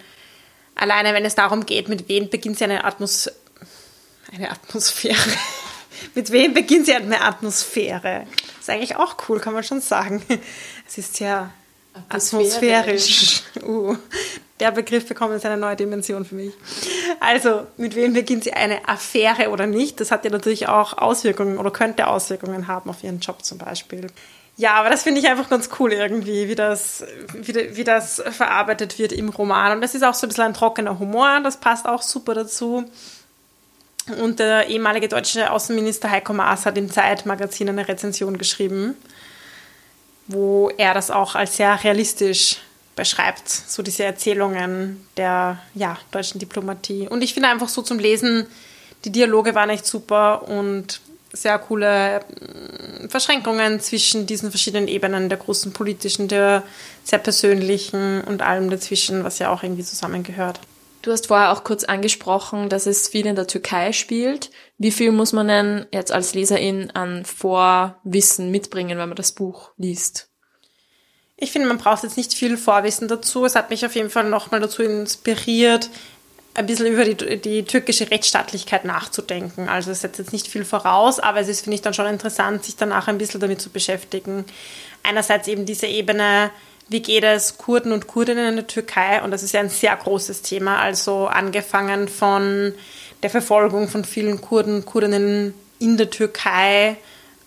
alleine 0.76 1.14
wenn 1.14 1.26
es 1.26 1.36
darum 1.36 1.66
geht, 1.66 1.90
mit 1.90 2.10
wem 2.10 2.30
beginnt 2.30 2.58
sie 2.58 2.66
eine, 2.66 2.84
Atmos 2.84 3.32
eine 4.34 4.52
Atmosphäre 4.52 5.18
Mit 6.16 6.32
wem 6.32 6.54
beginnt 6.54 6.86
sie 6.86 6.94
eine 6.94 7.22
Atmosphäre? 7.22 8.26
Das 8.30 8.62
ist 8.62 8.70
eigentlich 8.70 8.96
auch 8.96 9.18
cool, 9.28 9.40
kann 9.40 9.54
man 9.54 9.64
schon 9.64 9.82
sagen. 9.82 10.24
Es 10.88 10.98
ist 10.98 11.18
sehr 11.18 11.52
atmosphärisch. 12.10 13.44
Uh, 13.62 13.96
der 14.60 14.72
Begriff 14.72 15.08
bekommt 15.08 15.34
jetzt 15.34 15.46
eine 15.46 15.58
neue 15.58 15.76
Dimension 15.76 16.26
für 16.26 16.36
mich. 16.36 16.54
Also, 17.20 17.68
mit 17.78 17.96
wem 17.96 18.14
beginnt 18.14 18.44
sie 18.44 18.54
eine 18.54 18.88
Affäre 18.88 19.50
oder 19.50 19.68
nicht? 19.68 20.00
Das 20.00 20.12
hat 20.12 20.26
ja 20.26 20.32
natürlich 20.32 20.68
auch 20.68 20.98
Auswirkungen 20.98 21.58
oder 21.58 21.72
könnte 21.72 22.08
Auswirkungen 22.08 22.68
haben 22.68 22.90
auf 22.90 23.04
ihren 23.04 23.20
Job 23.20 23.44
zum 23.44 23.58
Beispiel. 23.58 24.08
Ja, 24.58 24.74
aber 24.74 24.90
das 24.90 25.04
finde 25.04 25.22
ich 25.22 25.28
einfach 25.28 25.50
ganz 25.50 25.70
cool 25.80 25.94
irgendwie, 25.94 26.50
wie 26.50 26.56
das, 26.56 27.06
wie, 27.34 27.78
wie 27.78 27.86
das 27.86 28.22
verarbeitet 28.32 29.00
wird 29.00 29.14
im 29.14 29.30
Roman. 29.30 29.72
Und 29.72 29.82
das 29.82 29.96
ist 29.96 30.04
auch 30.04 30.14
so 30.14 30.28
ein 30.28 30.30
bisschen 30.30 30.44
ein 30.44 30.54
trockener 30.54 31.00
Humor, 31.00 31.40
das 31.42 31.58
passt 31.58 31.88
auch 31.88 32.02
super 32.02 32.34
dazu. 32.34 32.84
Und 34.22 34.40
der 34.40 34.68
ehemalige 34.68 35.08
deutsche 35.08 35.52
Außenminister 35.52 36.10
Heiko 36.10 36.34
Maas 36.34 36.66
hat 36.66 36.78
im 36.78 36.92
Zeitmagazin 36.92 37.70
eine 37.70 37.88
Rezension 37.88 38.38
geschrieben, 38.38 38.96
wo 40.28 40.70
er 40.78 40.94
das 40.94 41.10
auch 41.10 41.36
als 41.36 41.56
sehr 41.56 41.82
realistisch 41.82 42.58
beschreibt, 43.00 43.50
so 43.50 43.82
diese 43.82 44.04
Erzählungen 44.04 45.06
der 45.18 45.60
ja, 45.74 45.98
deutschen 46.12 46.40
Diplomatie. 46.40 47.08
Und 47.08 47.24
ich 47.24 47.34
finde 47.34 47.50
einfach 47.50 47.70
so 47.70 47.82
zum 47.82 47.98
Lesen, 47.98 48.46
die 49.06 49.12
Dialoge 49.12 49.56
waren 49.56 49.70
echt 49.70 49.86
super 49.86 50.48
und 50.48 51.02
sehr 51.32 51.58
coole 51.60 52.20
mm, 52.20 53.08
Verschränkungen 53.08 53.80
zwischen 53.80 54.26
diesen 54.26 54.52
verschiedenen 54.52 54.88
Ebenen, 54.88 55.30
der 55.30 55.38
großen 55.38 55.74
politischen, 55.74 56.28
der 56.28 56.64
sehr 57.04 57.20
persönlichen 57.20 58.22
und 58.22 58.42
allem 58.42 58.70
dazwischen, 58.70 59.24
was 59.24 59.40
ja 59.40 59.52
auch 59.52 59.64
irgendwie 59.64 59.84
zusammengehört. 59.84 60.60
Du 61.02 61.12
hast 61.12 61.28
vorher 61.28 61.54
auch 61.54 61.64
kurz 61.64 61.86
angesprochen, 61.86 62.68
dass 62.68 62.86
es 62.86 63.08
viel 63.08 63.26
in 63.26 63.36
der 63.36 63.48
Türkei 63.48 63.94
spielt. 63.94 64.52
Wie 64.78 64.92
viel 64.92 65.14
muss 65.14 65.32
man 65.32 65.48
denn 65.48 65.86
jetzt 65.94 66.12
als 66.12 66.34
Leserin 66.34 66.92
an 66.92 67.24
Vorwissen 67.24 68.52
mitbringen, 68.52 68.98
wenn 68.98 69.08
man 69.08 69.16
das 69.16 69.32
Buch 69.32 69.72
liest? 69.78 70.30
Ich 71.42 71.52
finde, 71.52 71.70
man 71.70 71.78
braucht 71.78 72.04
jetzt 72.04 72.18
nicht 72.18 72.34
viel 72.34 72.58
Vorwissen 72.58 73.08
dazu. 73.08 73.46
Es 73.46 73.56
hat 73.56 73.70
mich 73.70 73.86
auf 73.86 73.96
jeden 73.96 74.10
Fall 74.10 74.26
nochmal 74.26 74.60
dazu 74.60 74.84
inspiriert, 74.84 75.90
ein 76.54 76.66
bisschen 76.66 76.88
über 76.88 77.06
die, 77.06 77.38
die 77.38 77.64
türkische 77.64 78.12
Rechtsstaatlichkeit 78.12 78.84
nachzudenken. 78.84 79.70
Also 79.70 79.92
es 79.92 80.02
setzt 80.02 80.20
jetzt 80.20 80.34
nicht 80.34 80.48
viel 80.48 80.66
voraus, 80.66 81.20
aber 81.20 81.40
es 81.40 81.48
ist, 81.48 81.62
finde 81.62 81.76
ich, 81.76 81.82
dann 81.82 81.94
schon 81.94 82.08
interessant, 82.08 82.66
sich 82.66 82.76
danach 82.76 83.08
ein 83.08 83.18
bisschen 83.18 83.40
damit 83.40 83.62
zu 83.62 83.70
beschäftigen. 83.70 84.44
Einerseits 85.04 85.48
eben 85.48 85.66
diese 85.66 85.88
Ebene, 85.88 86.52
wie 86.90 87.02
geht 87.02 87.24
es 87.24 87.58
Kurden 87.58 87.94
und 87.94 88.08
Kurdinnen 88.08 88.50
in 88.50 88.56
der 88.58 88.68
Türkei? 88.68 89.24
Und 89.24 89.32
das 89.32 89.42
ist 89.42 89.54
ja 89.54 89.62
ein 89.62 89.70
sehr 89.70 89.96
großes 89.96 90.42
Thema. 90.42 90.82
Also 90.82 91.28
angefangen 91.28 92.10
von 92.10 92.74
der 93.24 93.30
Verfolgung 93.30 93.88
von 93.88 94.04
vielen 94.04 94.42
Kurden 94.42 94.76
und 94.76 94.86
Kurdinnen 94.86 95.54
in 95.80 95.96
der 95.96 96.10
Türkei 96.10 96.98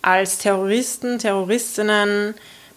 als 0.01 0.39
Terroristen, 0.39 1.19
Terroristinnen, 1.19 2.33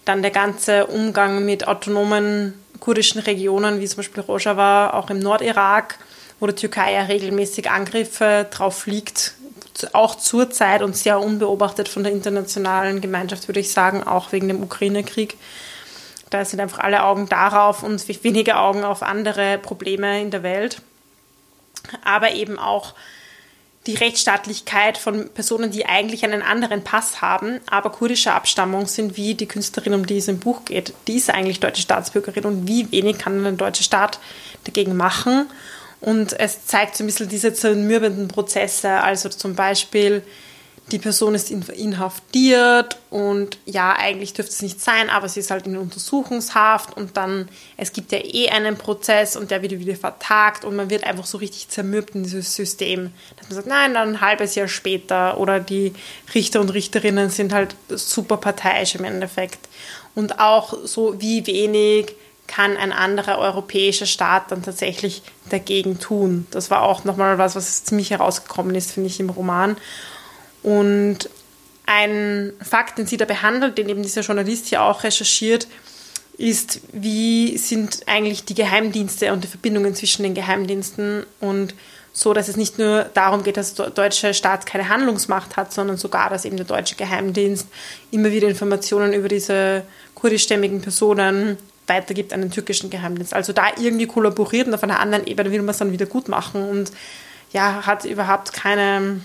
dann 0.07 0.23
der 0.23 0.31
ganze 0.31 0.87
Umgang 0.87 1.45
mit 1.45 1.69
autonomen 1.69 2.55
kurdischen 2.81 3.21
Regionen, 3.21 3.81
wie 3.81 3.87
zum 3.87 3.99
Beispiel 3.99 4.23
Rojava, 4.23 4.91
auch 4.91 5.11
im 5.11 5.19
Nordirak, 5.19 5.99
wo 6.41 6.47
die 6.47 6.55
Türkei 6.55 6.95
ja 6.95 7.03
regelmäßig 7.03 7.71
Angriffe 7.71 8.47
drauf 8.51 8.79
fliegt, 8.79 9.35
auch 9.93 10.15
zurzeit 10.15 10.83
und 10.83 10.97
sehr 10.97 11.21
unbeobachtet 11.21 11.89
von 11.89 12.05
der 12.05 12.13
internationalen 12.13 13.01
Gemeinschaft, 13.01 13.49
würde 13.49 13.61
ich 13.61 13.73
sagen, 13.73 14.05
auch 14.05 14.33
wegen 14.33 14.49
dem 14.49 14.63
Ukraine-Krieg. 14.63 15.37
Da 16.31 16.45
sind 16.45 16.61
einfach 16.61 16.79
alle 16.79 17.05
Augen 17.05 17.29
darauf 17.29 17.83
und 17.83 18.07
weniger 18.25 18.61
Augen 18.61 18.85
auf 18.85 19.03
andere 19.03 19.59
Probleme 19.59 20.21
in 20.23 20.31
der 20.31 20.43
Welt. 20.43 20.83
Aber 22.05 22.31
eben 22.31 22.59
auch 22.59 22.95
die 23.87 23.95
Rechtsstaatlichkeit 23.95 24.99
von 24.99 25.29
Personen, 25.31 25.71
die 25.71 25.87
eigentlich 25.87 26.25
einen 26.25 26.43
anderen 26.43 26.83
Pass 26.83 27.21
haben, 27.21 27.61
aber 27.67 27.91
kurdischer 27.91 28.35
Abstammung 28.35 28.87
sind, 28.87 29.17
wie 29.17 29.35
die 29.35 29.47
Künstlerin, 29.47 29.95
um 29.95 30.07
die 30.07 30.19
es 30.19 30.29
im 30.29 30.39
Buch 30.39 30.65
geht. 30.65 30.93
Die 31.07 31.17
ist 31.17 31.31
eigentlich 31.31 31.61
deutsche 31.61 31.83
Staatsbürgerin 31.83 32.45
und 32.45 32.69
wie 32.69 32.91
wenig 32.91 33.19
kann 33.19 33.47
ein 33.47 33.57
deutscher 33.57 33.85
Staat 33.85 34.19
dagegen 34.65 34.97
machen. 34.97 35.47
Und 36.01 36.39
es 36.39 36.67
zeigt 36.67 36.97
so 36.97 37.05
ein 37.05 37.07
bisschen 37.07 37.29
diese 37.29 37.55
zermürbenden 37.55 38.29
Prozesse, 38.29 38.91
also 39.03 39.29
zum 39.29 39.55
Beispiel 39.55 40.23
die 40.93 41.01
Person 41.01 41.35
ist 41.35 41.51
inhaftiert 41.51 42.97
und 43.11 43.59
ja, 43.65 43.97
eigentlich 43.97 44.35
dürfte 44.35 44.53
es 44.53 44.63
nicht 44.63 44.81
sein, 44.81 45.11
aber 45.11 45.29
sie 45.29 45.41
ist 45.41 45.51
halt 45.51 45.67
in 45.67 45.77
Untersuchungshaft 45.77 46.97
und 46.97 47.17
dann, 47.17 47.49
es 47.77 47.93
gibt 47.93 48.13
ja 48.13 48.19
eh 48.19 48.51
einen 48.51 48.77
Prozess 48.77 49.35
und 49.35 49.51
der 49.51 49.63
wird 49.63 49.73
wieder 49.73 49.97
vertagt 49.97 50.65
und 50.65 50.77
man 50.77 50.89
wird 50.89 51.03
einfach 51.03 51.27
so 51.27 51.39
richtig 51.39 51.69
zermürbt 51.71 52.15
in 52.15 52.23
dieses 52.23 52.55
System. 52.55 53.13
Dass 53.37 53.49
man 53.49 53.57
sagt, 53.57 53.67
nein, 53.67 53.95
dann 53.95 54.11
ein 54.11 54.21
halbes 54.21 54.55
Jahr 54.55 54.69
später 54.69 55.39
oder 55.39 55.59
die 55.59 55.93
Richter 56.35 56.61
und 56.61 56.71
Richterinnen 56.71 57.31
sind 57.31 57.53
halt 57.53 57.75
super 57.89 58.37
parteiisch 58.37 58.95
im 58.95 59.05
Endeffekt. 59.05 59.69
Und 60.15 60.39
auch 60.39 60.79
so, 60.85 61.21
wie 61.21 61.47
wenig 61.49 62.15
kann 62.47 62.77
ein 62.77 62.93
anderer 62.93 63.39
europäischer 63.39 64.07
Staat 64.07 64.53
dann 64.53 64.63
tatsächlich 64.63 65.23
dagegen 65.51 65.99
tun. 65.99 66.47
Das 66.53 66.71
war 66.71 66.83
auch 66.83 67.03
nochmal 67.03 67.39
was, 67.39 67.57
was 67.57 67.83
ziemlich 67.83 68.11
herausgekommen 68.11 68.77
ist, 68.77 68.93
finde 68.93 69.09
ich, 69.09 69.19
im 69.19 69.31
Roman. 69.31 69.77
Und 70.67 71.31
ein 71.87 72.53
Fakt, 72.61 72.99
den 72.99 73.07
sie 73.07 73.17
da 73.17 73.25
behandelt, 73.25 73.79
den 73.79 73.89
eben 73.89 74.03
dieser 74.03 74.23
Journalist 74.23 74.67
hier 74.67 74.83
auch 74.83 75.05
recherchiert, 75.05 75.69
ist, 76.39 76.81
wie 76.93 77.57
sind 77.57 78.01
eigentlich 78.07 78.45
die 78.45 78.57
Geheimdienste 78.57 79.33
und 79.33 79.45
die 79.45 79.49
Verbindungen 79.49 79.95
zwischen 79.95 80.25
den 80.25 80.35
Geheimdiensten 80.35 81.25
und 81.39 81.73
so, 82.13 82.35
dass 82.35 82.49
es 82.49 82.57
nicht 82.57 82.81
nur 82.81 83.05
darum 83.15 83.45
geht, 83.45 83.57
dass 83.59 83.75
der 83.75 83.91
deutsche 83.91 84.35
Staat 84.35 84.67
keine 84.67 84.89
Handlungsmacht 84.89 85.57
hat, 85.57 85.73
sondern 85.73 85.99
sogar, 85.99 86.31
dass 86.31 86.45
eben 86.45 86.57
der 86.57 86.67
deutsche 86.67 86.97
Geheimdienst 86.97 87.69
immer 88.11 88.33
wieder 88.33 88.49
Informationen 88.49 89.13
über 89.13 89.29
diese 89.29 89.85
kurdischstämmigen 90.17 90.81
Personen 90.81 91.59
weitergibt 91.87 92.33
an 92.33 92.41
den 92.41 92.51
türkischen 92.51 92.91
Geheimdienst. 92.91 93.35
Also 93.35 93.53
da 93.53 93.67
irgendwie 93.79 94.09
kollaboriert 94.09 94.67
und 94.67 94.75
auf 94.75 94.83
einer 94.83 94.99
anderen 94.99 95.29
Ebene 95.29 95.53
will 95.53 95.61
man 95.61 95.69
es 95.69 95.79
dann 95.79 95.93
wieder 95.93 96.07
gut 96.07 96.29
machen 96.29 96.69
und 96.69 96.91
ja, 97.53 97.87
hat 97.87 98.05
überhaupt 98.05 98.53
keine 98.53 99.21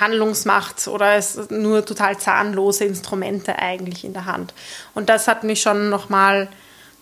Handlungsmacht 0.00 0.88
oder 0.88 1.14
es 1.14 1.50
nur 1.50 1.84
total 1.84 2.18
zahnlose 2.18 2.84
Instrumente 2.84 3.58
eigentlich 3.58 4.04
in 4.04 4.12
der 4.12 4.24
Hand. 4.24 4.54
Und 4.94 5.08
das 5.08 5.28
hat 5.28 5.44
mich 5.44 5.60
schon 5.60 5.88
nochmal 5.88 6.48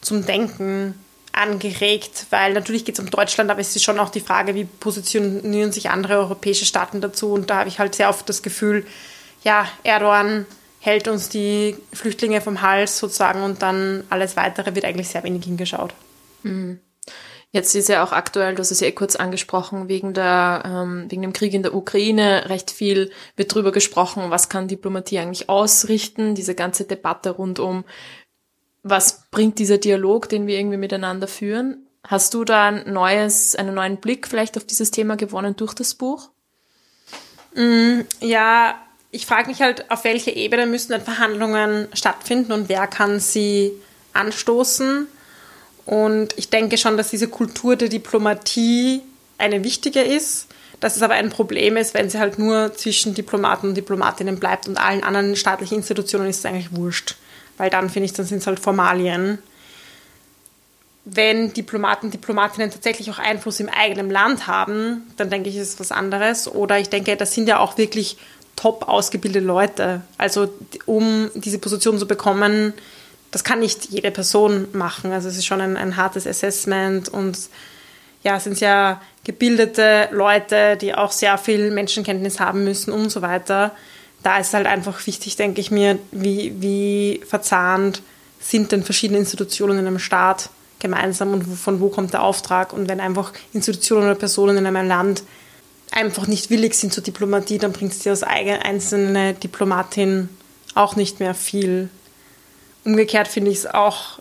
zum 0.00 0.26
Denken 0.26 0.98
angeregt, 1.32 2.26
weil 2.30 2.52
natürlich 2.52 2.84
geht 2.84 2.96
es 2.96 3.00
um 3.00 3.10
Deutschland, 3.10 3.50
aber 3.50 3.60
es 3.60 3.74
ist 3.74 3.82
schon 3.82 3.98
auch 3.98 4.10
die 4.10 4.20
Frage, 4.20 4.54
wie 4.54 4.64
positionieren 4.64 5.72
sich 5.72 5.90
andere 5.90 6.18
europäische 6.18 6.64
Staaten 6.64 7.00
dazu. 7.00 7.32
Und 7.32 7.50
da 7.50 7.56
habe 7.56 7.68
ich 7.68 7.78
halt 7.78 7.94
sehr 7.94 8.08
oft 8.08 8.28
das 8.28 8.42
Gefühl, 8.42 8.86
ja, 9.42 9.66
Erdogan 9.82 10.46
hält 10.80 11.08
uns 11.08 11.28
die 11.28 11.76
Flüchtlinge 11.92 12.40
vom 12.40 12.62
Hals 12.62 12.98
sozusagen 12.98 13.42
und 13.42 13.62
dann 13.62 14.04
alles 14.10 14.36
weitere 14.36 14.74
wird 14.74 14.84
eigentlich 14.84 15.08
sehr 15.08 15.24
wenig 15.24 15.44
hingeschaut. 15.44 15.94
Mhm. 16.42 16.78
Jetzt 17.54 17.76
ist 17.76 17.88
ja 17.88 18.02
auch 18.02 18.10
aktuell, 18.10 18.56
du 18.56 18.58
hast 18.58 18.72
es 18.72 18.80
ja 18.80 18.88
eh 18.88 18.92
kurz 18.92 19.14
angesprochen, 19.14 19.88
wegen, 19.88 20.12
der, 20.12 20.64
ähm, 20.66 21.08
wegen 21.08 21.22
dem 21.22 21.32
Krieg 21.32 21.54
in 21.54 21.62
der 21.62 21.72
Ukraine 21.72 22.50
recht 22.50 22.72
viel 22.72 23.12
wird 23.36 23.54
drüber 23.54 23.70
gesprochen, 23.70 24.24
was 24.30 24.48
kann 24.48 24.66
Diplomatie 24.66 25.20
eigentlich 25.20 25.48
ausrichten, 25.48 26.34
diese 26.34 26.56
ganze 26.56 26.82
Debatte 26.82 27.30
rund 27.30 27.60
um, 27.60 27.84
was 28.82 29.30
bringt 29.30 29.60
dieser 29.60 29.78
Dialog, 29.78 30.28
den 30.28 30.48
wir 30.48 30.58
irgendwie 30.58 30.78
miteinander 30.78 31.28
führen. 31.28 31.86
Hast 32.02 32.34
du 32.34 32.42
da 32.42 32.64
ein 32.64 32.92
neues, 32.92 33.54
einen 33.54 33.76
neuen 33.76 33.98
Blick 33.98 34.26
vielleicht 34.26 34.56
auf 34.56 34.64
dieses 34.64 34.90
Thema 34.90 35.14
gewonnen 35.14 35.54
durch 35.54 35.74
das 35.74 35.94
Buch? 35.94 36.30
Mm, 37.54 38.00
ja, 38.18 38.74
ich 39.12 39.26
frage 39.26 39.46
mich 39.46 39.62
halt, 39.62 39.92
auf 39.92 40.02
welcher 40.02 40.34
Ebene 40.34 40.66
müssen 40.66 40.90
denn 40.90 41.02
Verhandlungen 41.02 41.86
stattfinden 41.92 42.50
und 42.50 42.68
wer 42.68 42.88
kann 42.88 43.20
sie 43.20 43.70
anstoßen? 44.12 45.06
Und 45.86 46.34
ich 46.36 46.48
denke 46.48 46.78
schon, 46.78 46.96
dass 46.96 47.10
diese 47.10 47.28
Kultur 47.28 47.76
der 47.76 47.88
Diplomatie 47.88 49.02
eine 49.38 49.64
wichtige 49.64 50.00
ist. 50.00 50.48
Dass 50.80 50.96
es 50.96 51.02
aber 51.02 51.14
ein 51.14 51.30
Problem 51.30 51.76
ist, 51.76 51.94
wenn 51.94 52.10
sie 52.10 52.18
halt 52.18 52.38
nur 52.38 52.74
zwischen 52.74 53.14
Diplomaten 53.14 53.68
und 53.68 53.74
Diplomatinnen 53.74 54.38
bleibt 54.38 54.68
und 54.68 54.76
allen 54.76 55.02
anderen 55.02 55.36
staatlichen 55.36 55.78
Institutionen 55.78 56.28
ist 56.28 56.40
es 56.40 56.46
eigentlich 56.46 56.76
wurscht. 56.76 57.16
Weil 57.56 57.70
dann 57.70 57.88
finde 57.88 58.06
ich, 58.06 58.12
dann 58.12 58.26
sind 58.26 58.38
es 58.38 58.46
halt 58.46 58.60
Formalien. 58.60 59.38
Wenn 61.06 61.52
Diplomaten 61.52 62.06
und 62.06 62.14
Diplomatinnen 62.14 62.70
tatsächlich 62.70 63.10
auch 63.10 63.18
Einfluss 63.18 63.60
im 63.60 63.68
eigenen 63.68 64.10
Land 64.10 64.46
haben, 64.46 65.02
dann 65.16 65.30
denke 65.30 65.48
ich, 65.48 65.56
ist 65.56 65.74
es 65.74 65.80
was 65.80 65.92
anderes. 65.92 66.48
Oder 66.48 66.78
ich 66.78 66.88
denke, 66.88 67.16
das 67.16 67.34
sind 67.34 67.48
ja 67.48 67.60
auch 67.60 67.78
wirklich 67.78 68.16
top 68.56 68.88
ausgebildete 68.88 69.44
Leute. 69.44 70.02
Also 70.18 70.48
um 70.86 71.30
diese 71.34 71.58
Position 71.58 71.98
zu 71.98 72.06
bekommen, 72.06 72.74
das 73.34 73.42
kann 73.42 73.58
nicht 73.58 73.86
jede 73.90 74.12
Person 74.12 74.68
machen. 74.72 75.10
Also 75.10 75.28
es 75.28 75.36
ist 75.36 75.44
schon 75.44 75.60
ein, 75.60 75.76
ein 75.76 75.96
hartes 75.96 76.24
Assessment 76.24 77.08
und 77.08 77.36
ja, 78.22 78.36
es 78.36 78.44
sind 78.44 78.56
sehr 78.56 79.00
gebildete 79.24 80.08
Leute, 80.12 80.76
die 80.80 80.94
auch 80.94 81.10
sehr 81.10 81.36
viel 81.36 81.72
Menschenkenntnis 81.72 82.38
haben 82.38 82.62
müssen 82.62 82.92
und 82.92 83.10
so 83.10 83.22
weiter. 83.22 83.72
Da 84.22 84.38
ist 84.38 84.54
halt 84.54 84.68
einfach 84.68 85.04
wichtig, 85.08 85.34
denke 85.34 85.60
ich 85.60 85.72
mir, 85.72 85.98
wie, 86.12 86.54
wie 86.60 87.22
verzahnt 87.26 88.02
sind 88.38 88.70
denn 88.70 88.84
verschiedene 88.84 89.18
Institutionen 89.18 89.80
in 89.80 89.86
einem 89.88 89.98
Staat 89.98 90.50
gemeinsam 90.78 91.32
und 91.32 91.42
von 91.42 91.80
wo 91.80 91.88
kommt 91.88 92.12
der 92.12 92.22
Auftrag. 92.22 92.72
Und 92.72 92.88
wenn 92.88 93.00
einfach 93.00 93.32
Institutionen 93.52 94.04
oder 94.04 94.14
Personen 94.14 94.58
in 94.58 94.66
einem 94.66 94.86
Land 94.86 95.24
einfach 95.90 96.28
nicht 96.28 96.50
willig 96.50 96.74
sind 96.74 96.92
zur 96.92 97.02
Diplomatie, 97.02 97.58
dann 97.58 97.72
bringt 97.72 97.94
es 97.94 97.98
dir 97.98 98.10
als 98.10 98.22
einzelne 98.22 99.34
Diplomatin 99.34 100.28
auch 100.76 100.94
nicht 100.94 101.18
mehr 101.18 101.34
viel. 101.34 101.90
Umgekehrt 102.84 103.28
finde 103.28 103.50
ich 103.50 103.58
es 103.58 103.66
auch 103.66 104.18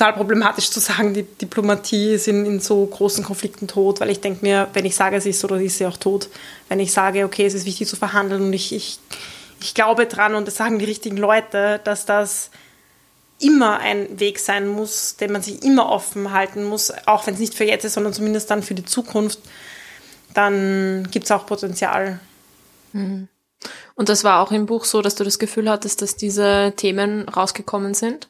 total 0.00 0.14
problematisch 0.14 0.70
zu 0.70 0.80
sagen, 0.80 1.12
die 1.12 1.24
Diplomatie 1.24 2.14
ist 2.14 2.26
in, 2.26 2.46
in 2.46 2.60
so 2.60 2.86
großen 2.86 3.22
Konflikten 3.22 3.68
tot, 3.68 4.00
weil 4.00 4.08
ich 4.08 4.20
denke 4.20 4.44
mir, 4.44 4.68
wenn 4.72 4.86
ich 4.86 4.96
sage, 4.96 5.20
sie 5.20 5.30
ist 5.30 5.40
so, 5.40 5.48
dann 5.48 5.60
ist 5.60 5.76
sie 5.76 5.84
auch 5.84 5.98
tot. 5.98 6.30
Wenn 6.70 6.80
ich 6.80 6.92
sage, 6.92 7.24
okay, 7.24 7.44
es 7.44 7.52
ist 7.52 7.66
wichtig 7.66 7.86
zu 7.86 7.96
verhandeln 7.96 8.42
und 8.42 8.52
ich, 8.54 8.74
ich, 8.74 8.98
ich 9.60 9.74
glaube 9.74 10.06
dran 10.06 10.34
und 10.34 10.46
das 10.46 10.56
sagen 10.56 10.78
die 10.78 10.86
richtigen 10.86 11.18
Leute, 11.18 11.80
dass 11.84 12.06
das 12.06 12.50
immer 13.40 13.80
ein 13.80 14.18
Weg 14.18 14.38
sein 14.38 14.68
muss, 14.68 15.16
den 15.16 15.32
man 15.32 15.42
sich 15.42 15.62
immer 15.62 15.90
offen 15.90 16.32
halten 16.32 16.64
muss, 16.64 16.92
auch 17.06 17.26
wenn 17.26 17.34
es 17.34 17.40
nicht 17.40 17.54
für 17.54 17.64
jetzt 17.64 17.84
ist, 17.84 17.94
sondern 17.94 18.14
zumindest 18.14 18.50
dann 18.50 18.62
für 18.62 18.74
die 18.74 18.84
Zukunft, 18.86 19.40
dann 20.32 21.08
gibt 21.10 21.26
es 21.26 21.30
auch 21.30 21.44
Potenzial. 21.44 22.20
Mhm. 22.94 23.28
Und 23.94 24.08
das 24.08 24.24
war 24.24 24.40
auch 24.40 24.52
im 24.52 24.66
Buch 24.66 24.84
so, 24.84 25.02
dass 25.02 25.14
du 25.14 25.24
das 25.24 25.38
Gefühl 25.38 25.70
hattest, 25.70 26.02
dass 26.02 26.16
diese 26.16 26.72
Themen 26.76 27.28
rausgekommen 27.28 27.94
sind? 27.94 28.28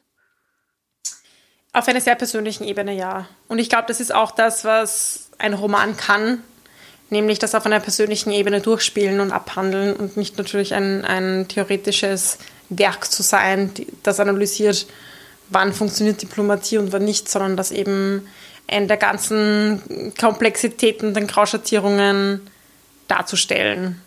Auf 1.73 1.87
einer 1.87 2.01
sehr 2.01 2.15
persönlichen 2.15 2.65
Ebene, 2.65 2.93
ja. 2.93 3.27
Und 3.47 3.59
ich 3.59 3.69
glaube, 3.69 3.85
das 3.87 4.01
ist 4.01 4.13
auch 4.13 4.31
das, 4.31 4.65
was 4.65 5.29
ein 5.37 5.53
Roman 5.53 5.95
kann, 5.95 6.43
nämlich 7.09 7.39
das 7.39 7.55
auf 7.55 7.65
einer 7.65 7.79
persönlichen 7.79 8.31
Ebene 8.31 8.59
durchspielen 8.59 9.21
und 9.21 9.31
abhandeln 9.31 9.95
und 9.95 10.17
nicht 10.17 10.37
natürlich 10.37 10.73
ein, 10.73 11.05
ein 11.05 11.47
theoretisches 11.47 12.37
Werk 12.69 13.09
zu 13.09 13.23
sein, 13.23 13.71
das 14.03 14.19
analysiert, 14.19 14.87
wann 15.49 15.73
funktioniert 15.73 16.21
Diplomatie 16.21 16.77
und 16.77 16.91
wann 16.91 17.05
nicht, 17.05 17.29
sondern 17.29 17.55
das 17.55 17.71
eben 17.71 18.27
in 18.67 18.87
der 18.87 18.97
ganzen 18.97 20.13
Komplexität 20.19 21.03
und 21.03 21.13
den 21.13 21.27
Grauschattierungen 21.27 22.49
darzustellen. 23.07 24.01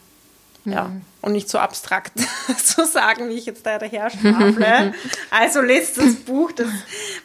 Ja. 0.65 0.85
Mhm. 0.85 1.03
Und 1.21 1.33
nicht 1.33 1.49
so 1.49 1.59
abstrakt 1.59 2.13
zu 2.65 2.87
sagen, 2.87 3.29
wie 3.29 3.35
ich 3.35 3.47
jetzt 3.47 3.65
da 3.65 3.79
daher 3.79 4.11
schwafle. 4.11 4.95
also 5.31 5.61
lest 5.61 5.99
das 5.99 6.15
Buch, 6.15 6.53
das 6.53 6.69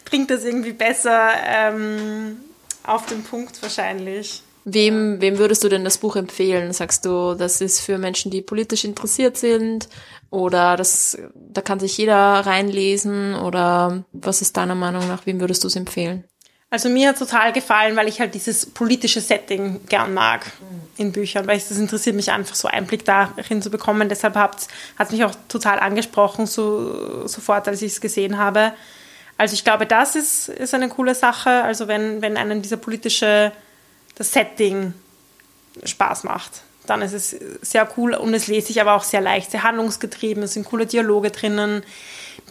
bringt 0.06 0.30
das 0.30 0.44
irgendwie 0.44 0.74
besser 0.74 1.32
ähm, 1.46 2.38
auf 2.84 3.06
den 3.06 3.24
Punkt 3.24 3.62
wahrscheinlich. 3.62 4.44
Wem, 4.66 5.20
wem 5.22 5.38
würdest 5.38 5.64
du 5.64 5.70
denn 5.70 5.84
das 5.84 5.98
Buch 5.98 6.16
empfehlen? 6.16 6.74
Sagst 6.74 7.06
du, 7.06 7.34
das 7.34 7.62
ist 7.62 7.80
für 7.80 7.98
Menschen, 7.98 8.30
die 8.30 8.42
politisch 8.42 8.84
interessiert 8.84 9.38
sind? 9.38 9.90
Oder 10.30 10.78
das, 10.78 11.18
da 11.34 11.62
kann 11.62 11.80
sich 11.80 11.98
jeder 11.98 12.16
reinlesen? 12.16 13.36
Oder 13.36 14.04
was 14.12 14.42
ist 14.42 14.58
deiner 14.58 14.76
Meinung 14.76 15.08
nach, 15.08 15.26
wem 15.26 15.40
würdest 15.40 15.64
du 15.64 15.68
es 15.68 15.76
empfehlen? 15.76 16.26
Also 16.70 16.88
mir 16.90 17.10
hat 17.10 17.18
total 17.18 17.52
gefallen, 17.52 17.96
weil 17.96 18.08
ich 18.08 18.20
halt 18.20 18.36
dieses 18.36 18.68
politische 18.68 19.22
Setting 19.22 19.80
gern 19.88 20.14
mag 20.14 20.46
in 21.00 21.12
Büchern, 21.12 21.48
weil 21.48 21.58
das 21.58 21.78
interessiert 21.78 22.16
mich 22.16 22.32
einfach 22.32 22.56
so 22.56 22.68
Einblick 22.68 23.06
darin 23.06 23.62
zu 23.62 23.70
bekommen. 23.70 24.10
Deshalb 24.10 24.36
hat 24.36 24.68
es 24.98 25.12
mich 25.12 25.24
auch 25.24 25.34
total 25.48 25.80
angesprochen, 25.80 26.46
so, 26.46 27.28
sofort, 27.28 27.68
als 27.68 27.82
ich 27.82 27.94
es 27.94 28.02
gesehen 28.02 28.38
habe. 28.38 28.74
Also 29.38 29.54
ich 29.54 29.64
glaube, 29.64 29.86
das 29.86 30.16
ist, 30.16 30.50
ist 30.50 30.74
eine 30.74 30.90
coole 30.90 31.16
Sache. 31.16 31.64
Also 31.64 31.88
wenn, 31.88 32.22
wenn 32.22 32.38
einen 32.38 32.62
dieser 32.62 32.78
politische, 32.78 33.52
das 34.16 34.34
Setting 34.34 34.94
Spaß 35.84 36.26
macht, 36.26 36.62
dann 36.86 37.02
ist 37.02 37.14
es 37.14 37.36
sehr 37.62 37.88
cool 37.98 38.14
und 38.16 38.34
es 38.34 38.48
lese 38.48 38.72
ich 38.72 38.82
aber 38.82 38.96
auch 38.96 39.04
sehr 39.04 39.22
leicht, 39.22 39.52
sehr 39.52 39.64
handlungsgetrieben. 39.64 40.44
Es 40.44 40.54
sind 40.54 40.66
coole 40.66 40.86
Dialoge 40.86 41.32
drinnen 41.32 41.84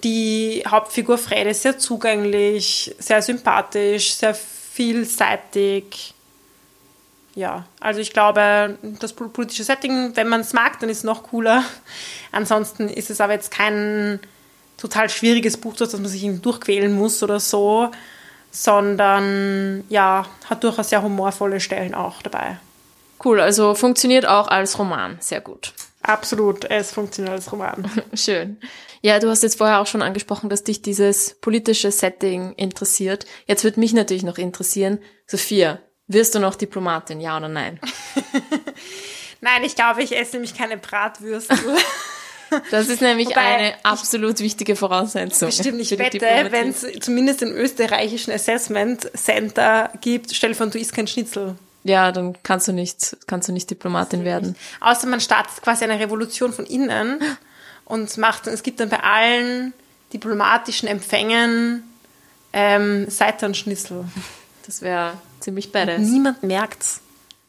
die 0.05 0.63
Hauptfigur 0.67 1.19
Fred 1.19 1.47
ist 1.47 1.63
sehr 1.63 1.79
zugänglich, 1.79 2.95
sehr 2.99 3.23
sympathisch, 3.23 4.15
sehr 4.15 4.35
vielseitig. 4.35 6.15
Ja, 7.39 7.67
also 7.79 8.01
ich 8.01 8.13
glaube, 8.13 8.77
das 8.99 9.13
politische 9.13 9.63
Setting, 9.63 10.17
wenn 10.17 10.27
man 10.27 10.41
es 10.41 10.55
mag, 10.55 10.81
dann 10.81 10.89
ist 10.89 10.99
es 10.99 11.05
noch 11.05 11.23
cooler. 11.23 11.63
Ansonsten 12.33 12.89
ist 12.89 13.11
es 13.11 13.21
aber 13.21 13.35
jetzt 13.35 13.53
kein 13.53 14.19
total 14.77 15.09
schwieriges 15.09 15.57
Buch, 15.57 15.77
dass 15.77 15.93
man 15.93 16.07
sich 16.07 16.29
durchquälen 16.43 16.93
muss 16.93 17.23
oder 17.23 17.39
so, 17.39 17.93
sondern 18.51 19.85
ja, 19.89 20.27
hat 20.51 20.65
durchaus 20.65 20.89
sehr 20.89 21.01
humorvolle 21.01 21.61
Stellen 21.61 21.95
auch 21.95 22.23
dabei. 22.23 22.59
Cool, 23.25 23.41
also 23.41 23.77
funktioniert 23.77 24.27
auch 24.27 24.49
als 24.49 24.77
Roman, 24.77 25.17
sehr 25.21 25.41
gut. 25.41 25.75
Absolut, 26.03 26.65
es 26.65 26.91
funktioniert 26.91 27.35
als 27.35 27.53
Roman. 27.53 27.89
Schön. 28.15 28.57
Ja, 29.01 29.21
du 29.21 29.29
hast 29.29 29.45
jetzt 29.45 29.59
vorher 29.59 29.79
auch 29.79 29.87
schon 29.87 30.03
angesprochen, 30.03 30.51
dass 30.51 30.65
dich 30.65 30.83
dieses 30.83 31.37
politische 31.41 31.93
Setting 31.93 32.55
interessiert. 32.55 33.27
Jetzt 33.47 33.63
würde 33.63 33.79
mich 33.79 33.93
natürlich 33.93 34.25
noch 34.25 34.39
interessieren, 34.39 34.99
Sophia, 35.29 35.79
wirst 36.09 36.35
du 36.35 36.41
noch 36.41 36.55
Diplomatin, 36.55 37.21
ja 37.21 37.37
oder 37.37 37.49
nein? 37.49 37.79
nein, 39.41 39.63
ich 39.63 39.77
glaube, 39.77 40.03
ich 40.03 40.17
esse 40.17 40.33
nämlich 40.33 40.57
keine 40.57 40.77
Bratwürste. 40.77 41.57
Das 42.71 42.89
ist 42.89 43.03
nämlich 43.03 43.29
Wobei, 43.29 43.41
eine 43.41 43.75
absolut 43.83 44.41
wichtige 44.41 44.75
Voraussetzung. 44.75 45.49
Bestimmt, 45.49 45.83
ich 45.83 45.91
wette, 45.99 46.19
wenn 46.51 46.71
es 46.71 46.87
zumindest 47.01 47.43
im 47.43 47.53
österreichischen 47.53 48.33
Assessment 48.33 49.11
Center 49.15 49.91
gibt, 50.01 50.35
stell 50.35 50.55
vor, 50.55 50.67
du 50.69 50.79
isst 50.79 50.95
kein 50.95 51.07
Schnitzel. 51.07 51.57
Ja, 51.85 52.11
dann 52.11 52.37
kannst 52.43 52.67
du 52.69 52.73
nicht, 52.73 53.17
kannst 53.27 53.49
du 53.49 53.53
nicht 53.53 53.71
Diplomatin 53.71 54.25
werden. 54.25 54.57
Außer 54.81 55.07
man 55.07 55.21
startet 55.21 55.63
quasi 55.63 55.85
eine 55.85 56.01
Revolution 56.01 56.55
von 56.55 56.65
innen 56.65 57.21
und 57.85 58.17
macht, 58.17 58.47
es 58.47 58.63
gibt 58.63 58.81
dann 58.81 58.89
bei 58.89 59.01
allen 59.01 59.73
diplomatischen 60.13 60.89
Empfängen 60.89 61.83
ähm, 62.53 63.11
Seiternschnitzel. 63.11 64.07
Das 64.65 64.81
wäre 64.81 65.13
ziemlich 65.41 65.73
badass. 65.73 66.01
Niemand 66.01 66.43
merkt's. 66.43 67.01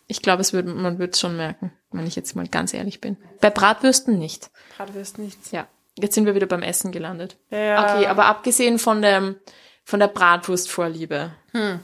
Ich 0.08 0.22
glaube, 0.22 0.42
es 0.42 0.54
würde, 0.54 0.70
man 0.70 0.98
würde 0.98 1.12
es 1.14 1.20
schon 1.20 1.38
merken, 1.38 1.72
wenn 1.92 2.08
ich 2.08 2.16
jetzt 2.16 2.36
mal 2.36 2.48
ganz 2.48 2.74
ehrlich 2.74 3.00
bin. 3.00 3.18
Bei 3.42 3.50
Bratwürsten 3.50 4.18
nicht. 4.18 4.50
Bratwürsten 4.76 5.26
nicht. 5.26 5.52
Ja. 5.52 5.68
Jetzt 5.98 6.16
sind 6.16 6.26
wir 6.26 6.36
wieder 6.36 6.48
beim 6.48 6.64
Essen 6.64 6.92
gelandet. 6.92 7.38
Ja. 7.52 7.96
Okay, 7.96 8.08
aber 8.08 8.26
abgesehen 8.26 8.80
von 8.80 9.02
der, 9.02 9.36
von 9.84 10.00
der 10.00 10.08
Bratwurstvorliebe. 10.08 11.32
Hm. 11.52 11.80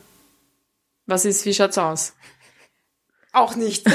Was 1.06 1.26
ist, 1.26 1.46
wie 1.46 1.54
schaut's 1.54 1.78
aus? 1.78 2.14
Auch 3.32 3.56
nicht. 3.56 3.86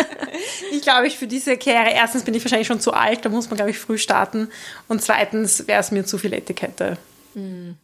ich 0.72 0.82
glaube, 0.82 1.06
ich 1.06 1.18
für 1.18 1.26
diese 1.26 1.56
Karriere, 1.58 1.92
erstens 1.94 2.24
bin 2.24 2.34
ich 2.34 2.42
wahrscheinlich 2.42 2.66
schon 2.66 2.80
zu 2.80 2.94
alt, 2.94 3.24
da 3.24 3.28
muss 3.28 3.48
man, 3.50 3.56
glaube 3.56 3.70
ich, 3.70 3.78
früh 3.78 3.98
starten. 3.98 4.48
Und 4.88 5.02
zweitens 5.02 5.68
wäre 5.68 5.80
es 5.80 5.90
mir 5.90 6.06
zu 6.06 6.18
viel 6.18 6.32
Etikette. 6.32 6.96
Mhm. 7.34 7.76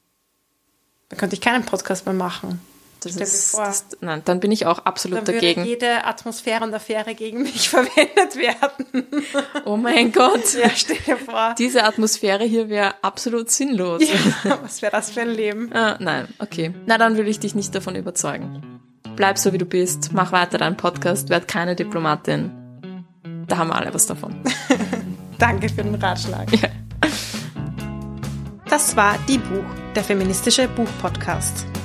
Da 1.11 1.17
könnte 1.17 1.35
ich 1.35 1.43
keinen 1.43 1.65
Podcast 1.65 2.07
mehr 2.07 2.15
machen. 2.15 2.61
Das 3.05 3.17
ist, 3.17 3.57
das, 3.57 3.87
nein, 4.01 4.23
dann 4.25 4.41
bin 4.41 4.53
ich 4.53 4.67
auch 4.67 4.81
absolut 4.81 5.19
dann 5.19 5.25
dagegen. 5.27 5.63
Würde 5.63 5.71
jede 5.71 6.05
Atmosphäre 6.05 6.65
und 6.65 6.75
Affäre 6.75 7.15
gegen 7.15 7.43
mich 7.43 7.69
verwendet 7.69 8.37
werden. 8.37 9.07
Oh 9.65 9.77
mein 9.77 10.13
Gott. 10.13 10.55
Ja, 10.55 10.69
stell 10.75 10.99
dir 11.07 11.17
vor. 11.17 11.55
Diese 11.59 11.85
Atmosphäre 11.85 12.45
hier 12.45 12.69
wäre 12.69 12.95
absolut 13.03 13.51
sinnlos. 13.51 14.03
Ja, 14.03 14.59
was 14.63 14.83
wäre 14.83 14.93
das 14.93 15.11
für 15.11 15.23
ein 15.23 15.31
Leben? 15.31 15.73
Ah, 15.73 15.97
nein, 16.01 16.29
okay. 16.39 16.75
Na, 16.87 16.99
dann 16.99 17.17
will 17.17 17.27
ich 17.29 17.41
dich 17.41 17.55
nicht 17.55 17.75
davon 17.75 17.97
überzeugen 17.97 18.75
bleib 19.15 19.39
so 19.39 19.53
wie 19.53 19.59
du 19.59 19.65
bist, 19.65 20.13
mach 20.13 20.33
weiter 20.33 20.59
deinen 20.59 20.77
Podcast, 20.77 21.29
werd 21.29 21.49
keine 21.49 21.77
Diplomatin. 21.77 22.51
Da 23.47 23.59
haben 23.59 23.69
wir 23.69 23.77
alle 23.77 23.93
was 23.93 24.07
davon. 24.07 24.35
Danke 25.39 25.69
für 25.69 25.83
den 25.83 25.95
Ratschlag. 25.95 26.51
Ja. 26.61 26.69
Das 28.69 28.97
war 28.97 29.19
Die 29.29 29.39
Buch, 29.39 29.65
der 29.95 30.03
feministische 30.03 30.69
Buchpodcast. 30.69 31.67